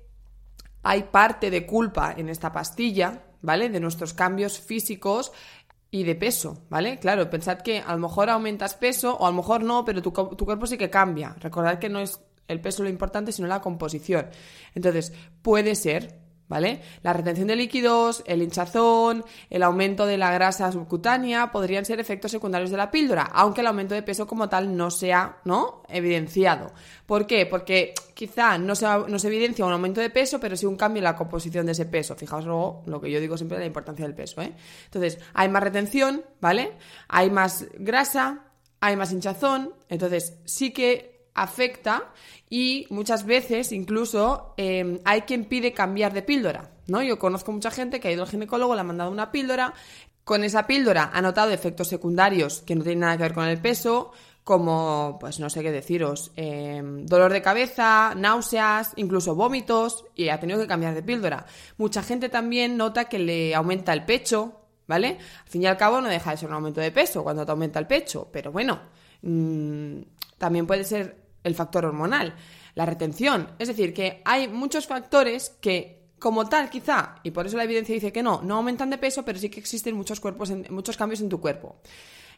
hay 0.82 1.04
parte 1.04 1.50
de 1.50 1.64
culpa 1.64 2.14
en 2.14 2.28
esta 2.28 2.52
pastilla, 2.52 3.24
¿vale? 3.40 3.70
De 3.70 3.80
nuestros 3.80 4.12
cambios 4.12 4.60
físicos 4.60 5.32
y 5.90 6.02
de 6.04 6.16
peso, 6.16 6.66
¿vale? 6.68 6.98
Claro, 6.98 7.30
pensad 7.30 7.62
que 7.62 7.78
a 7.78 7.94
lo 7.94 7.98
mejor 7.98 8.28
aumentas 8.28 8.74
peso 8.74 9.16
o 9.16 9.26
a 9.26 9.30
lo 9.30 9.36
mejor 9.36 9.62
no, 9.62 9.86
pero 9.86 10.02
tu, 10.02 10.10
tu 10.10 10.44
cuerpo 10.44 10.66
sí 10.66 10.76
que 10.76 10.90
cambia. 10.90 11.34
Recordad 11.40 11.78
que 11.78 11.88
no 11.88 11.98
es 11.98 12.20
el 12.50 12.60
peso 12.60 12.82
lo 12.82 12.88
importante, 12.88 13.32
sino 13.32 13.48
la 13.48 13.60
composición. 13.60 14.26
Entonces, 14.74 15.12
puede 15.42 15.74
ser, 15.74 16.20
¿vale? 16.50 16.82
La 17.02 17.12
retención 17.12 17.46
de 17.46 17.54
líquidos, 17.54 18.24
el 18.26 18.42
hinchazón, 18.42 19.24
el 19.48 19.62
aumento 19.62 20.04
de 20.04 20.18
la 20.18 20.32
grasa 20.32 20.72
subcutánea 20.72 21.52
podrían 21.52 21.84
ser 21.84 22.00
efectos 22.00 22.32
secundarios 22.32 22.72
de 22.72 22.76
la 22.76 22.90
píldora, 22.90 23.22
aunque 23.22 23.60
el 23.60 23.68
aumento 23.68 23.94
de 23.94 24.02
peso 24.02 24.26
como 24.26 24.48
tal 24.48 24.76
no 24.76 24.90
sea, 24.90 25.38
¿no? 25.44 25.84
evidenciado. 25.88 26.72
¿Por 27.06 27.28
qué? 27.28 27.46
Porque 27.46 27.94
quizá 28.14 28.58
no 28.58 28.74
se, 28.74 28.84
no 28.84 29.18
se 29.20 29.28
evidencia 29.28 29.64
un 29.64 29.72
aumento 29.72 30.00
de 30.00 30.10
peso, 30.10 30.40
pero 30.40 30.56
sí 30.56 30.66
un 30.66 30.76
cambio 30.76 30.98
en 30.98 31.04
la 31.04 31.14
composición 31.14 31.66
de 31.66 31.72
ese 31.72 31.86
peso. 31.86 32.16
Fijaos 32.16 32.44
luego 32.44 32.82
lo 32.86 33.00
que 33.00 33.12
yo 33.12 33.20
digo 33.20 33.36
siempre 33.36 33.60
la 33.60 33.66
importancia 33.66 34.04
del 34.04 34.16
peso, 34.16 34.42
¿eh? 34.42 34.52
Entonces, 34.86 35.20
hay 35.34 35.48
más 35.48 35.62
retención, 35.62 36.24
¿vale? 36.40 36.72
Hay 37.06 37.30
más 37.30 37.66
grasa, 37.78 38.50
hay 38.80 38.96
más 38.96 39.12
hinchazón, 39.12 39.72
entonces 39.88 40.38
sí 40.46 40.72
que 40.72 41.19
afecta 41.34 42.04
y 42.48 42.86
muchas 42.90 43.24
veces 43.24 43.72
incluso 43.72 44.54
eh, 44.56 45.00
hay 45.04 45.22
quien 45.22 45.44
pide 45.44 45.72
cambiar 45.72 46.12
de 46.12 46.22
píldora, 46.22 46.70
¿no? 46.86 47.02
Yo 47.02 47.18
conozco 47.18 47.52
mucha 47.52 47.70
gente 47.70 48.00
que 48.00 48.08
ha 48.08 48.12
ido 48.12 48.22
al 48.22 48.28
ginecólogo, 48.28 48.74
le 48.74 48.80
ha 48.80 48.84
mandado 48.84 49.10
una 49.10 49.30
píldora, 49.30 49.74
con 50.24 50.44
esa 50.44 50.66
píldora 50.66 51.10
ha 51.12 51.20
notado 51.22 51.50
efectos 51.50 51.88
secundarios 51.88 52.62
que 52.62 52.74
no 52.74 52.82
tienen 52.82 53.00
nada 53.00 53.16
que 53.16 53.22
ver 53.24 53.34
con 53.34 53.46
el 53.46 53.60
peso, 53.60 54.12
como, 54.44 55.16
pues 55.20 55.38
no 55.38 55.50
sé 55.50 55.62
qué 55.62 55.70
deciros, 55.70 56.32
eh, 56.36 56.82
dolor 56.82 57.32
de 57.32 57.42
cabeza, 57.42 58.14
náuseas, 58.16 58.92
incluso 58.96 59.34
vómitos, 59.34 60.04
y 60.14 60.28
ha 60.28 60.40
tenido 60.40 60.58
que 60.60 60.66
cambiar 60.66 60.94
de 60.94 61.02
píldora. 61.02 61.46
Mucha 61.76 62.02
gente 62.02 62.28
también 62.28 62.76
nota 62.76 63.04
que 63.04 63.18
le 63.18 63.54
aumenta 63.54 63.92
el 63.92 64.04
pecho, 64.04 64.60
¿vale? 64.86 65.18
Al 65.44 65.48
fin 65.48 65.62
y 65.62 65.66
al 65.66 65.76
cabo 65.76 66.00
no 66.00 66.08
deja 66.08 66.32
de 66.32 66.36
ser 66.36 66.48
un 66.48 66.54
aumento 66.54 66.80
de 66.80 66.90
peso 66.90 67.22
cuando 67.22 67.44
te 67.44 67.52
aumenta 67.52 67.78
el 67.78 67.86
pecho, 67.86 68.28
pero 68.32 68.50
bueno, 68.50 68.80
mmm, 69.22 70.00
también 70.38 70.66
puede 70.66 70.84
ser 70.84 71.16
el 71.44 71.54
factor 71.54 71.84
hormonal, 71.84 72.34
la 72.74 72.86
retención. 72.86 73.48
Es 73.58 73.68
decir, 73.68 73.92
que 73.94 74.22
hay 74.24 74.48
muchos 74.48 74.86
factores 74.86 75.50
que 75.60 76.00
como 76.18 76.48
tal, 76.48 76.68
quizá, 76.68 77.16
y 77.22 77.30
por 77.30 77.46
eso 77.46 77.56
la 77.56 77.64
evidencia 77.64 77.94
dice 77.94 78.12
que 78.12 78.22
no, 78.22 78.42
no 78.42 78.56
aumentan 78.56 78.90
de 78.90 78.98
peso, 78.98 79.24
pero 79.24 79.38
sí 79.38 79.48
que 79.48 79.58
existen 79.58 79.96
muchos, 79.96 80.20
cuerpos 80.20 80.50
en, 80.50 80.66
muchos 80.68 80.96
cambios 80.96 81.22
en 81.22 81.30
tu 81.30 81.40
cuerpo. 81.40 81.80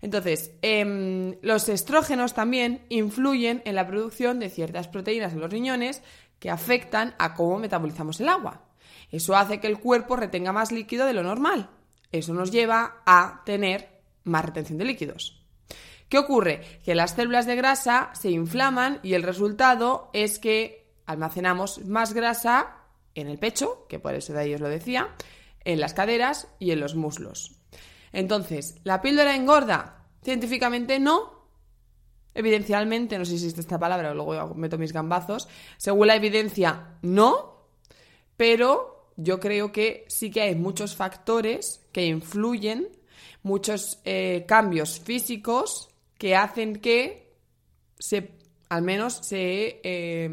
Entonces, 0.01 0.53
eh, 0.62 1.39
los 1.43 1.69
estrógenos 1.69 2.33
también 2.33 2.85
influyen 2.89 3.61
en 3.65 3.75
la 3.75 3.87
producción 3.87 4.39
de 4.39 4.51
ciertas 4.51 4.89
proteínas 4.89 5.33
en 5.33 5.41
los 5.41 5.51
riñones 5.51 6.03
que 6.39 6.51
afectan 6.51 7.15
a 7.19 7.35
cómo 7.35 7.59
metabolizamos 7.59 8.21
el 8.21 8.29
agua. 8.29 8.62
Eso 9.11 9.37
hace 9.37 9.61
que 9.61 9.67
el 9.67 9.79
cuerpo 9.79 10.17
retenga 10.17 10.53
más 10.53 10.73
líquido 10.73 11.05
de 11.07 11.12
lo 11.12 11.23
normal. 11.23 11.69
Eso 12.11 12.35
nos 12.35 12.51
lleva 12.51 13.03
a 13.05 13.43
tener 13.45 14.01
más 14.25 14.45
retención 14.45 14.79
de 14.79 14.85
líquidos. 14.85 15.42
¿Qué 16.12 16.19
ocurre? 16.19 16.61
Que 16.85 16.95
las 16.95 17.12
células 17.12 17.47
de 17.47 17.57
grasa 17.57 18.11
se 18.12 18.31
inflaman 18.31 19.00
y 19.02 19.14
el 19.14 19.23
resultado 19.23 20.11
es 20.12 20.38
que 20.38 20.92
almacenamos 21.07 21.87
más 21.87 22.12
grasa 22.12 22.83
en 23.14 23.28
el 23.28 23.38
pecho, 23.38 23.87
que 23.88 23.99
por 23.99 24.14
eso 24.14 24.35
de 24.35 24.40
ahí 24.40 24.52
os 24.52 24.61
lo 24.61 24.69
decía, 24.69 25.09
en 25.64 25.81
las 25.81 25.95
caderas 25.95 26.49
y 26.59 26.73
en 26.73 26.81
los 26.81 26.97
muslos. 26.97 27.52
Entonces, 28.12 28.75
¿la 28.85 29.00
píldora 29.00 29.35
engorda? 29.35 30.04
Científicamente 30.23 31.00
no. 31.00 31.47
Evidencialmente, 32.35 33.16
no 33.16 33.25
sé 33.25 33.31
si 33.31 33.45
existe 33.45 33.62
esta 33.62 33.78
palabra, 33.78 34.12
luego 34.12 34.54
meto 34.54 34.76
mis 34.76 34.92
gambazos. 34.92 35.49
Según 35.78 36.09
la 36.09 36.16
evidencia, 36.16 36.99
no. 37.00 37.69
Pero 38.37 39.12
yo 39.16 39.40
creo 39.40 39.73
que 39.73 40.04
sí 40.09 40.31
que 40.31 40.42
hay 40.42 40.57
muchos 40.57 40.95
factores 40.95 41.81
que 41.90 42.04
influyen, 42.04 42.90
muchos 43.42 43.99
eh, 44.04 44.45
cambios 44.47 45.00
físicos 45.00 45.88
que 46.23 46.37
hacen 46.37 46.76
que 46.76 47.35
se, 47.99 48.38
al 48.69 48.83
menos 48.83 49.12
se, 49.23 49.81
eh, 49.83 50.31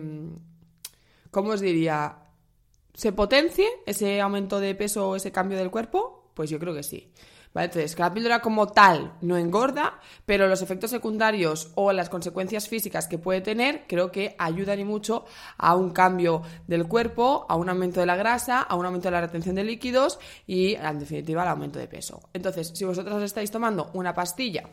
¿cómo 1.31 1.49
os 1.49 1.61
diría? 1.61 2.27
¿Se 2.93 3.11
potencie 3.11 3.67
ese 3.87 4.21
aumento 4.21 4.59
de 4.59 4.75
peso 4.75 5.09
o 5.09 5.15
ese 5.15 5.31
cambio 5.31 5.57
del 5.57 5.71
cuerpo? 5.71 6.29
Pues 6.35 6.51
yo 6.51 6.59
creo 6.59 6.75
que 6.75 6.83
sí. 6.83 7.11
Entonces, 7.55 7.95
que 7.95 8.03
la 8.03 8.13
píldora 8.13 8.39
como 8.39 8.67
tal 8.67 9.15
no 9.21 9.35
engorda, 9.35 9.99
pero 10.27 10.47
los 10.47 10.61
efectos 10.61 10.91
secundarios 10.91 11.71
o 11.73 11.91
las 11.91 12.07
consecuencias 12.07 12.69
físicas 12.69 13.07
que 13.07 13.17
puede 13.17 13.41
tener 13.41 13.85
creo 13.87 14.11
que 14.11 14.35
ayudan 14.37 14.79
y 14.79 14.85
mucho 14.85 15.25
a 15.57 15.75
un 15.75 15.89
cambio 15.89 16.43
del 16.67 16.87
cuerpo, 16.87 17.47
a 17.49 17.55
un 17.55 17.67
aumento 17.67 17.99
de 17.99 18.05
la 18.05 18.15
grasa, 18.15 18.61
a 18.61 18.75
un 18.75 18.85
aumento 18.85 19.07
de 19.07 19.13
la 19.13 19.21
retención 19.21 19.55
de 19.55 19.63
líquidos 19.63 20.19
y, 20.45 20.75
en 20.75 20.99
definitiva, 20.99 21.41
al 21.41 21.47
aumento 21.47 21.79
de 21.79 21.87
peso. 21.87 22.29
Entonces, 22.31 22.73
si 22.75 22.85
vosotros 22.85 23.23
estáis 23.23 23.49
tomando 23.49 23.89
una 23.93 24.13
pastilla 24.13 24.69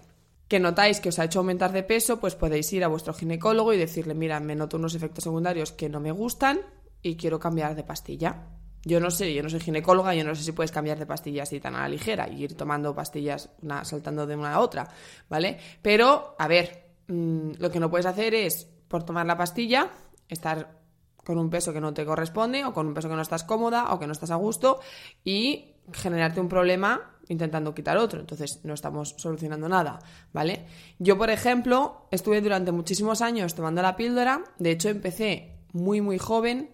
que 0.48 0.60
notáis 0.60 1.00
que 1.00 1.08
os 1.08 1.18
ha 1.18 1.24
hecho 1.24 1.40
aumentar 1.40 1.72
de 1.72 1.82
peso, 1.82 2.20
pues 2.20 2.34
podéis 2.34 2.72
ir 2.72 2.84
a 2.84 2.88
vuestro 2.88 3.14
ginecólogo 3.14 3.72
y 3.72 3.78
decirle, 3.78 4.14
mira, 4.14 4.38
me 4.40 4.54
noto 4.54 4.76
unos 4.76 4.94
efectos 4.94 5.24
secundarios 5.24 5.72
que 5.72 5.88
no 5.88 6.00
me 6.00 6.12
gustan 6.12 6.60
y 7.02 7.16
quiero 7.16 7.38
cambiar 7.38 7.74
de 7.74 7.84
pastilla. 7.84 8.48
Yo 8.84 9.00
no 9.00 9.10
sé, 9.10 9.34
yo 9.34 9.42
no 9.42 9.50
soy 9.50 9.58
ginecóloga, 9.58 10.14
yo 10.14 10.22
no 10.22 10.34
sé 10.36 10.44
si 10.44 10.52
puedes 10.52 10.70
cambiar 10.70 10.98
de 10.98 11.06
pastilla 11.06 11.42
así 11.42 11.58
tan 11.58 11.74
a 11.74 11.80
la 11.80 11.88
ligera 11.88 12.28
y 12.28 12.44
ir 12.44 12.56
tomando 12.56 12.94
pastillas 12.94 13.50
una, 13.62 13.84
saltando 13.84 14.26
de 14.26 14.36
una 14.36 14.54
a 14.54 14.60
otra, 14.60 14.88
¿vale? 15.28 15.58
Pero, 15.82 16.36
a 16.38 16.46
ver, 16.46 16.94
mmm, 17.08 17.52
lo 17.58 17.70
que 17.70 17.80
no 17.80 17.90
puedes 17.90 18.06
hacer 18.06 18.32
es, 18.34 18.64
por 18.86 19.02
tomar 19.02 19.26
la 19.26 19.36
pastilla, 19.36 19.90
estar 20.28 20.80
con 21.24 21.38
un 21.38 21.50
peso 21.50 21.72
que 21.72 21.80
no 21.80 21.92
te 21.92 22.06
corresponde 22.06 22.64
o 22.64 22.72
con 22.72 22.86
un 22.86 22.94
peso 22.94 23.08
que 23.08 23.16
no 23.16 23.22
estás 23.22 23.42
cómoda 23.42 23.92
o 23.92 23.98
que 23.98 24.06
no 24.06 24.12
estás 24.12 24.30
a 24.30 24.36
gusto 24.36 24.78
y 25.24 25.74
generarte 25.92 26.40
un 26.40 26.48
problema 26.48 27.15
intentando 27.28 27.74
quitar 27.74 27.96
otro, 27.96 28.20
entonces 28.20 28.60
no 28.64 28.74
estamos 28.74 29.14
solucionando 29.16 29.68
nada, 29.68 29.98
¿vale? 30.32 30.66
Yo, 30.98 31.18
por 31.18 31.30
ejemplo, 31.30 32.06
estuve 32.10 32.40
durante 32.40 32.72
muchísimos 32.72 33.20
años 33.20 33.54
tomando 33.54 33.82
la 33.82 33.96
píldora, 33.96 34.44
de 34.58 34.70
hecho 34.70 34.88
empecé 34.88 35.56
muy 35.72 36.00
muy 36.00 36.18
joven, 36.18 36.70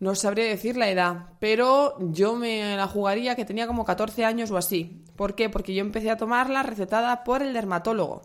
no 0.00 0.14
sabría 0.14 0.46
decir 0.46 0.76
la 0.76 0.90
edad, 0.90 1.26
pero 1.40 1.96
yo 2.00 2.34
me 2.34 2.74
la 2.74 2.86
jugaría 2.86 3.36
que 3.36 3.44
tenía 3.44 3.66
como 3.66 3.84
14 3.84 4.24
años 4.24 4.50
o 4.50 4.56
así. 4.56 5.04
¿Por 5.14 5.34
qué? 5.34 5.50
Porque 5.50 5.74
yo 5.74 5.82
empecé 5.82 6.10
a 6.10 6.16
tomarla 6.16 6.62
recetada 6.62 7.22
por 7.22 7.42
el 7.42 7.52
dermatólogo. 7.52 8.22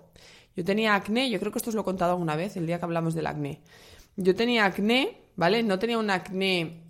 Yo 0.56 0.64
tenía 0.64 0.96
acné, 0.96 1.30
yo 1.30 1.38
creo 1.38 1.52
que 1.52 1.60
esto 1.60 1.70
os 1.70 1.76
lo 1.76 1.82
he 1.82 1.84
contado 1.84 2.12
alguna 2.14 2.38
vez, 2.38 2.56
el 2.56 2.66
día 2.66 2.80
que 2.80 2.86
hablamos 2.86 3.14
del 3.14 3.28
acné. 3.28 3.62
Yo 4.16 4.34
tenía 4.34 4.64
acné, 4.64 5.18
¿vale? 5.36 5.64
No 5.64 5.78
tenía 5.78 5.98
un 5.98 6.10
acné, 6.10 6.82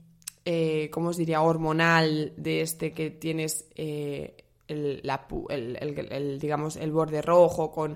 eh, 0.46 0.92
¿cómo 0.92 1.10
os 1.10 1.18
diría? 1.18 1.42
Hormonal 1.42 2.34
de 2.38 2.62
este 2.62 2.94
que 2.94 3.10
tienes 3.10 3.66
eh, 3.76 4.45
el, 4.68 5.02
la, 5.04 5.28
el, 5.50 5.78
el, 6.12 6.40
digamos, 6.40 6.76
el 6.76 6.92
borde 6.92 7.22
rojo 7.22 7.72
con, 7.72 7.96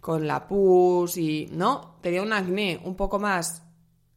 con 0.00 0.26
la 0.26 0.46
pus 0.46 1.16
y, 1.16 1.48
¿no? 1.52 1.96
Tenía 2.00 2.22
un 2.22 2.32
acné 2.32 2.80
un 2.84 2.94
poco 2.94 3.18
más 3.18 3.62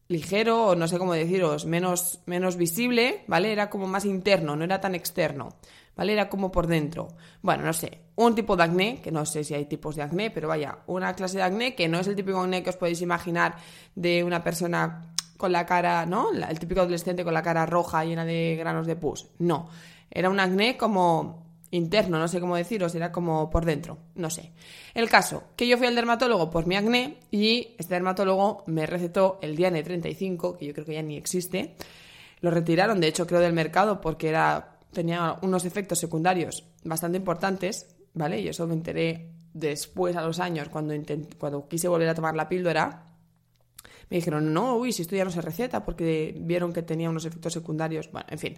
ligero, 0.09 0.67
o 0.67 0.75
no 0.75 0.87
sé 0.87 0.97
cómo 0.97 1.13
deciros, 1.13 1.65
menos, 1.65 2.19
menos 2.25 2.57
visible, 2.57 3.23
¿vale? 3.27 3.51
Era 3.51 3.69
como 3.69 3.87
más 3.87 4.05
interno, 4.05 4.55
no 4.55 4.63
era 4.63 4.81
tan 4.81 4.95
externo, 4.95 5.49
¿vale? 5.95 6.13
Era 6.13 6.29
como 6.29 6.51
por 6.51 6.65
dentro. 6.65 7.09
Bueno, 7.43 7.63
no 7.63 7.73
sé, 7.73 8.05
un 8.15 8.33
tipo 8.33 8.57
de 8.57 8.63
acné, 8.63 9.01
que 9.01 9.11
no 9.11 9.25
sé 9.25 9.43
si 9.43 9.53
hay 9.53 9.65
tipos 9.65 9.95
de 9.95 10.01
acné, 10.01 10.31
pero 10.31 10.47
vaya, 10.47 10.79
una 10.87 11.13
clase 11.13 11.37
de 11.37 11.43
acné 11.43 11.75
que 11.75 11.87
no 11.87 11.99
es 11.99 12.07
el 12.07 12.15
típico 12.15 12.39
acné 12.39 12.63
que 12.63 12.71
os 12.71 12.77
podéis 12.77 13.01
imaginar 13.01 13.57
de 13.95 14.23
una 14.23 14.43
persona 14.43 15.13
con 15.37 15.51
la 15.51 15.65
cara, 15.65 16.05
¿no? 16.07 16.31
El 16.31 16.59
típico 16.59 16.81
adolescente 16.81 17.23
con 17.23 17.33
la 17.33 17.43
cara 17.43 17.67
roja 17.67 18.03
llena 18.03 18.25
de 18.25 18.55
granos 18.57 18.87
de 18.87 18.95
pus. 18.95 19.27
No. 19.37 19.69
Era 20.09 20.29
un 20.29 20.39
acné 20.39 20.75
como 20.75 21.48
interno, 21.71 22.19
no 22.19 22.27
sé 22.27 22.39
cómo 22.39 22.55
deciros, 22.55 22.95
era 22.95 23.11
como 23.11 23.49
por 23.49 23.65
dentro, 23.65 23.97
no 24.15 24.29
sé. 24.29 24.51
El 24.93 25.09
caso, 25.09 25.43
que 25.55 25.67
yo 25.67 25.77
fui 25.77 25.87
al 25.87 25.95
dermatólogo 25.95 26.49
por 26.49 26.65
mi 26.65 26.75
acné 26.75 27.17
y 27.31 27.75
este 27.77 27.95
dermatólogo 27.95 28.63
me 28.67 28.85
recetó 28.85 29.39
el 29.41 29.55
Diane 29.55 29.83
35, 29.83 30.57
que 30.57 30.65
yo 30.65 30.73
creo 30.73 30.85
que 30.85 30.93
ya 30.93 31.01
ni 31.01 31.17
existe. 31.17 31.75
Lo 32.41 32.51
retiraron, 32.51 32.99
de 32.99 33.07
hecho, 33.07 33.27
creo 33.27 33.41
del 33.41 33.53
mercado 33.53 34.01
porque 34.01 34.29
era 34.29 34.75
tenía 34.91 35.37
unos 35.41 35.65
efectos 35.65 35.99
secundarios 35.99 36.63
bastante 36.83 37.17
importantes, 37.17 37.95
¿vale? 38.13 38.39
Y 38.39 38.47
eso 38.47 38.65
me 38.65 38.73
enteré 38.73 39.29
después 39.53 40.15
a 40.15 40.21
los 40.21 40.39
años 40.39 40.69
cuando 40.69 40.93
cuando 41.37 41.67
quise 41.67 41.87
volver 41.87 42.09
a 42.09 42.15
tomar 42.15 42.35
la 42.35 42.49
píldora 42.49 43.05
me 44.09 44.17
dijeron, 44.17 44.53
no, 44.53 44.75
uy, 44.75 44.91
si 44.91 45.03
esto 45.03 45.15
ya 45.15 45.23
no 45.25 45.31
se 45.31 45.41
receta 45.41 45.85
porque 45.85 46.35
vieron 46.39 46.73
que 46.73 46.81
tenía 46.81 47.09
unos 47.09 47.25
efectos 47.25 47.53
secundarios. 47.53 48.11
Bueno, 48.11 48.27
en 48.29 48.39
fin. 48.39 48.57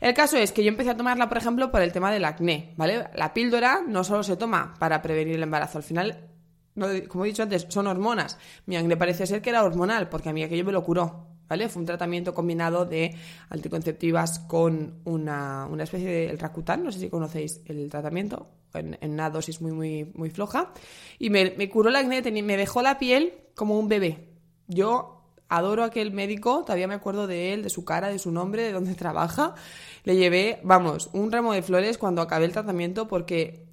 El 0.00 0.14
caso 0.14 0.36
es 0.36 0.52
que 0.52 0.62
yo 0.62 0.68
empecé 0.68 0.90
a 0.90 0.96
tomarla, 0.96 1.28
por 1.28 1.38
ejemplo, 1.38 1.70
por 1.70 1.82
el 1.82 1.92
tema 1.92 2.12
del 2.12 2.24
acné, 2.24 2.74
¿vale? 2.76 3.08
La 3.14 3.32
píldora 3.34 3.80
no 3.86 4.04
solo 4.04 4.22
se 4.22 4.36
toma 4.36 4.74
para 4.78 5.02
prevenir 5.02 5.34
el 5.36 5.42
embarazo, 5.42 5.78
al 5.78 5.84
final, 5.84 6.28
no- 6.74 6.86
como 7.08 7.24
he 7.24 7.28
dicho 7.28 7.42
antes, 7.42 7.66
son 7.68 7.86
hormonas. 7.86 8.38
Mi 8.66 8.76
acné 8.76 8.96
parece 8.96 9.26
ser 9.26 9.42
que 9.42 9.50
era 9.50 9.64
hormonal 9.64 10.08
porque 10.08 10.28
a 10.28 10.32
mí 10.32 10.42
aquello 10.42 10.64
me 10.64 10.72
lo 10.72 10.84
curó, 10.84 11.26
¿vale? 11.48 11.68
Fue 11.68 11.80
un 11.80 11.86
tratamiento 11.86 12.34
combinado 12.34 12.84
de 12.84 13.14
anticonceptivas 13.50 14.38
con 14.40 15.00
una, 15.04 15.66
una 15.70 15.84
especie 15.84 16.08
de 16.08 16.30
el 16.30 16.38
no 16.82 16.92
sé 16.92 17.00
si 17.00 17.08
conocéis 17.08 17.62
el 17.66 17.88
tratamiento, 17.90 18.48
en, 18.74 18.98
en 19.00 19.12
una 19.12 19.30
dosis 19.30 19.60
muy, 19.60 19.72
muy, 19.72 20.04
muy 20.14 20.30
floja, 20.30 20.72
y 21.18 21.30
me, 21.30 21.54
me 21.56 21.68
curó 21.68 21.88
el 21.90 21.96
acné, 21.96 22.22
me 22.42 22.56
dejó 22.56 22.82
la 22.82 22.98
piel 22.98 23.34
como 23.54 23.78
un 23.78 23.88
bebé. 23.88 24.33
Yo 24.68 25.24
adoro 25.48 25.82
a 25.82 25.86
aquel 25.86 26.12
médico, 26.12 26.62
todavía 26.62 26.88
me 26.88 26.94
acuerdo 26.94 27.26
de 27.26 27.52
él, 27.52 27.62
de 27.62 27.70
su 27.70 27.84
cara, 27.84 28.08
de 28.08 28.18
su 28.18 28.30
nombre, 28.30 28.62
de 28.62 28.72
dónde 28.72 28.94
trabaja. 28.96 29.54
Le 30.04 30.16
llevé, 30.16 30.60
vamos, 30.62 31.10
un 31.12 31.30
ramo 31.30 31.52
de 31.52 31.62
flores 31.62 31.98
cuando 31.98 32.22
acabé 32.22 32.46
el 32.46 32.52
tratamiento 32.52 33.08
porque, 33.08 33.66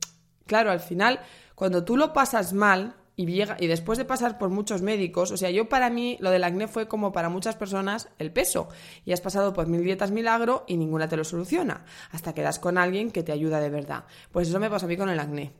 claro, 0.45 0.71
al 0.71 0.79
final, 0.79 1.19
cuando 1.55 1.83
tú 1.83 1.97
lo 1.97 2.13
pasas 2.13 2.53
mal 2.53 2.95
y, 3.15 3.25
llega, 3.25 3.57
y 3.59 3.67
después 3.67 3.97
de 3.97 4.05
pasar 4.05 4.37
por 4.37 4.49
muchos 4.49 4.81
médicos, 4.81 5.31
o 5.31 5.37
sea, 5.37 5.51
yo 5.51 5.69
para 5.69 5.89
mí 5.89 6.17
lo 6.21 6.31
del 6.31 6.43
acné 6.43 6.67
fue 6.67 6.87
como 6.87 7.11
para 7.11 7.29
muchas 7.29 7.55
personas 7.55 8.09
el 8.19 8.31
peso. 8.31 8.69
Y 9.05 9.11
has 9.11 9.21
pasado 9.21 9.53
por 9.53 9.67
mil 9.67 9.83
dietas 9.83 10.11
milagro 10.11 10.63
y 10.67 10.77
ninguna 10.77 11.07
te 11.07 11.17
lo 11.17 11.23
soluciona, 11.23 11.85
hasta 12.11 12.33
que 12.33 12.41
das 12.41 12.59
con 12.59 12.77
alguien 12.77 13.11
que 13.11 13.23
te 13.23 13.31
ayuda 13.31 13.59
de 13.59 13.69
verdad. 13.69 14.05
Pues 14.31 14.47
eso 14.47 14.59
me 14.59 14.69
pasó 14.69 14.85
a 14.85 14.89
mí 14.89 14.97
con 14.97 15.09
el 15.09 15.19
acné. 15.19 15.51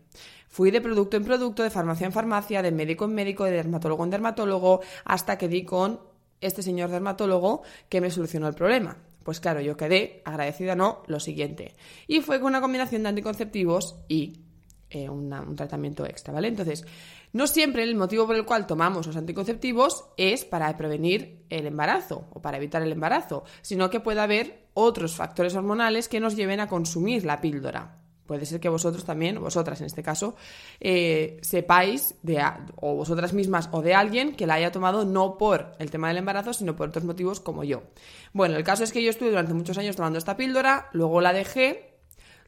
Fui 0.51 0.69
de 0.69 0.81
producto 0.81 1.15
en 1.15 1.23
producto, 1.23 1.63
de 1.63 1.69
farmacia 1.69 2.05
en 2.05 2.11
farmacia, 2.11 2.61
de 2.61 2.71
médico 2.71 3.05
en 3.05 3.15
médico, 3.15 3.45
de 3.45 3.51
dermatólogo 3.51 4.03
en 4.03 4.09
dermatólogo, 4.09 4.81
hasta 5.05 5.37
que 5.37 5.47
di 5.47 5.63
con 5.63 6.01
este 6.41 6.61
señor 6.61 6.89
dermatólogo 6.89 7.63
que 7.87 8.01
me 8.01 8.11
solucionó 8.11 8.49
el 8.49 8.53
problema. 8.53 8.97
Pues 9.23 9.39
claro, 9.39 9.61
yo 9.61 9.77
quedé 9.77 10.21
agradecida, 10.25 10.75
no, 10.75 11.03
lo 11.07 11.21
siguiente. 11.21 11.73
Y 12.05 12.19
fue 12.19 12.41
con 12.41 12.49
una 12.49 12.59
combinación 12.59 13.03
de 13.03 13.09
anticonceptivos 13.09 13.95
y 14.09 14.41
eh, 14.89 15.07
un 15.07 15.55
tratamiento 15.55 16.05
extra, 16.05 16.33
¿vale? 16.33 16.49
Entonces, 16.49 16.85
no 17.31 17.47
siempre 17.47 17.83
el 17.83 17.95
motivo 17.95 18.27
por 18.27 18.35
el 18.35 18.43
cual 18.43 18.67
tomamos 18.67 19.07
los 19.07 19.15
anticonceptivos 19.15 20.03
es 20.17 20.43
para 20.43 20.75
prevenir 20.75 21.45
el 21.49 21.65
embarazo 21.65 22.27
o 22.31 22.41
para 22.41 22.57
evitar 22.57 22.81
el 22.81 22.91
embarazo, 22.91 23.45
sino 23.61 23.89
que 23.89 24.01
puede 24.01 24.19
haber 24.19 24.67
otros 24.73 25.15
factores 25.15 25.55
hormonales 25.55 26.09
que 26.09 26.19
nos 26.19 26.35
lleven 26.35 26.59
a 26.59 26.67
consumir 26.67 27.23
la 27.23 27.39
píldora. 27.39 28.00
Puede 28.31 28.45
ser 28.45 28.61
que 28.61 28.69
vosotros 28.69 29.03
también, 29.03 29.41
vosotras 29.41 29.81
en 29.81 29.87
este 29.87 30.03
caso, 30.03 30.35
eh, 30.79 31.37
sepáis, 31.41 32.15
de, 32.23 32.41
o 32.77 32.95
vosotras 32.95 33.33
mismas 33.33 33.67
o 33.73 33.81
de 33.81 33.93
alguien 33.93 34.37
que 34.37 34.47
la 34.47 34.53
haya 34.53 34.71
tomado 34.71 35.03
no 35.03 35.37
por 35.37 35.75
el 35.79 35.91
tema 35.91 36.07
del 36.07 36.15
embarazo, 36.15 36.53
sino 36.53 36.73
por 36.73 36.87
otros 36.87 37.03
motivos 37.03 37.41
como 37.41 37.65
yo. 37.65 37.83
Bueno, 38.31 38.55
el 38.55 38.63
caso 38.63 38.85
es 38.85 38.93
que 38.93 39.03
yo 39.03 39.09
estuve 39.09 39.31
durante 39.31 39.53
muchos 39.53 39.77
años 39.77 39.97
tomando 39.97 40.17
esta 40.17 40.37
píldora, 40.37 40.87
luego 40.93 41.19
la 41.19 41.33
dejé, 41.33 41.97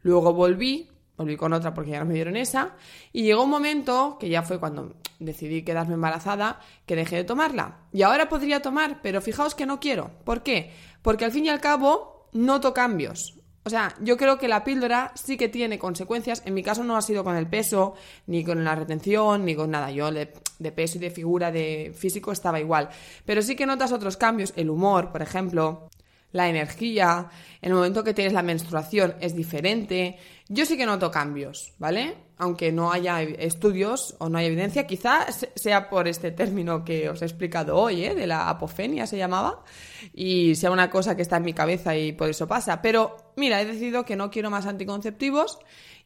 luego 0.03 0.31
volví, 0.31 0.89
volví 1.17 1.35
con 1.35 1.51
otra 1.51 1.73
porque 1.73 1.91
ya 1.91 1.99
no 1.99 2.05
me 2.05 2.13
dieron 2.13 2.37
esa, 2.37 2.77
y 3.11 3.23
llegó 3.23 3.43
un 3.43 3.49
momento, 3.49 4.15
que 4.21 4.29
ya 4.29 4.41
fue 4.41 4.61
cuando 4.61 4.93
decidí 5.19 5.63
quedarme 5.63 5.95
embarazada, 5.95 6.61
que 6.85 6.95
dejé 6.95 7.17
de 7.17 7.23
tomarla. 7.25 7.79
Y 7.91 8.03
ahora 8.03 8.29
podría 8.29 8.61
tomar, 8.61 9.01
pero 9.01 9.19
fijaos 9.19 9.53
que 9.53 9.65
no 9.65 9.81
quiero. 9.81 10.11
¿Por 10.23 10.43
qué? 10.43 10.71
Porque 11.01 11.25
al 11.25 11.33
fin 11.33 11.45
y 11.45 11.49
al 11.49 11.59
cabo 11.59 12.29
noto 12.31 12.73
cambios. 12.73 13.42
O 13.65 13.70
sea, 13.70 13.96
yo 14.01 14.17
creo 14.17 14.38
que 14.38 14.48
la 14.48 14.63
píldora 14.63 15.13
sí 15.15 15.38
que 15.38 15.48
tiene 15.48 15.79
consecuencias. 15.79 16.43
En 16.46 16.53
mi 16.53 16.63
caso 16.63 16.84
no 16.84 16.98
ha 16.98 17.01
sido 17.01 17.24
con 17.24 17.38
el 17.38 17.48
peso, 17.48 17.93
ni 18.27 18.43
con 18.43 18.63
la 18.63 18.75
retención, 18.75 19.46
ni 19.46 19.55
con 19.55 19.72
nada. 19.72 19.89
Yo 19.91 20.12
de, 20.12 20.27
peso 20.75 20.98
y 20.98 21.01
de 21.01 21.12
figura, 21.12 21.51
de 21.51 21.93
físico 21.96 22.32
estaba 22.32 22.60
igual. 22.60 22.89
Pero 23.25 23.41
sí 23.41 23.55
que 23.55 23.65
notas 23.65 23.93
otros 23.93 24.17
cambios. 24.17 24.53
El 24.58 24.70
humor, 24.70 25.12
por 25.12 25.22
ejemplo, 25.22 25.89
la 26.33 26.49
energía, 26.49 27.29
en 27.61 27.69
el 27.69 27.75
momento 27.75 28.03
que 28.03 28.13
tienes 28.13 28.33
la 28.33 28.43
menstruación 28.43 29.15
es 29.21 29.35
diferente. 29.35 30.17
Yo 30.49 30.65
sí 30.65 30.75
que 30.75 30.86
noto 30.86 31.10
cambios, 31.10 31.73
¿vale? 31.77 32.17
Aunque 32.38 32.71
no 32.71 32.91
haya 32.91 33.21
estudios 33.21 34.15
o 34.19 34.27
no 34.27 34.39
haya 34.39 34.47
evidencia, 34.47 34.86
quizás 34.86 35.47
sea 35.55 35.89
por 35.89 36.08
este 36.08 36.31
término 36.31 36.84
que 36.84 37.08
os 37.08 37.21
he 37.21 37.25
explicado 37.25 37.77
hoy, 37.77 38.03
¿eh? 38.03 38.15
De 38.15 38.27
la 38.27 38.49
apofenia 38.49 39.08
se 39.08 39.17
llamaba, 39.17 39.63
y 40.12 40.55
sea 40.55 40.71
una 40.71 40.89
cosa 40.89 41.15
que 41.15 41.21
está 41.21 41.38
en 41.38 41.43
mi 41.43 41.53
cabeza 41.53 41.95
y 41.95 42.12
por 42.12 42.29
eso 42.29 42.47
pasa. 42.47 42.81
Pero 42.81 43.34
mira, 43.38 43.62
he 43.62 43.65
decidido 43.65 44.03
que 44.03 44.15
no 44.15 44.29
quiero 44.31 44.49
más 44.49 44.65
anticonceptivos 44.65 45.60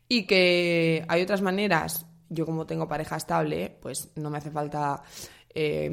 y 0.10 0.28
que 0.28 1.06
hay 1.08 1.22
otras 1.22 1.42
maneras. 1.42 2.06
Yo 2.30 2.46
como 2.46 2.68
tengo 2.68 2.88
pareja 2.88 3.16
estable, 3.16 3.78
pues 3.82 4.12
no 4.16 4.30
me 4.30 4.40
hace 4.40 4.52
falta... 4.52 5.02
eh, 5.56 5.90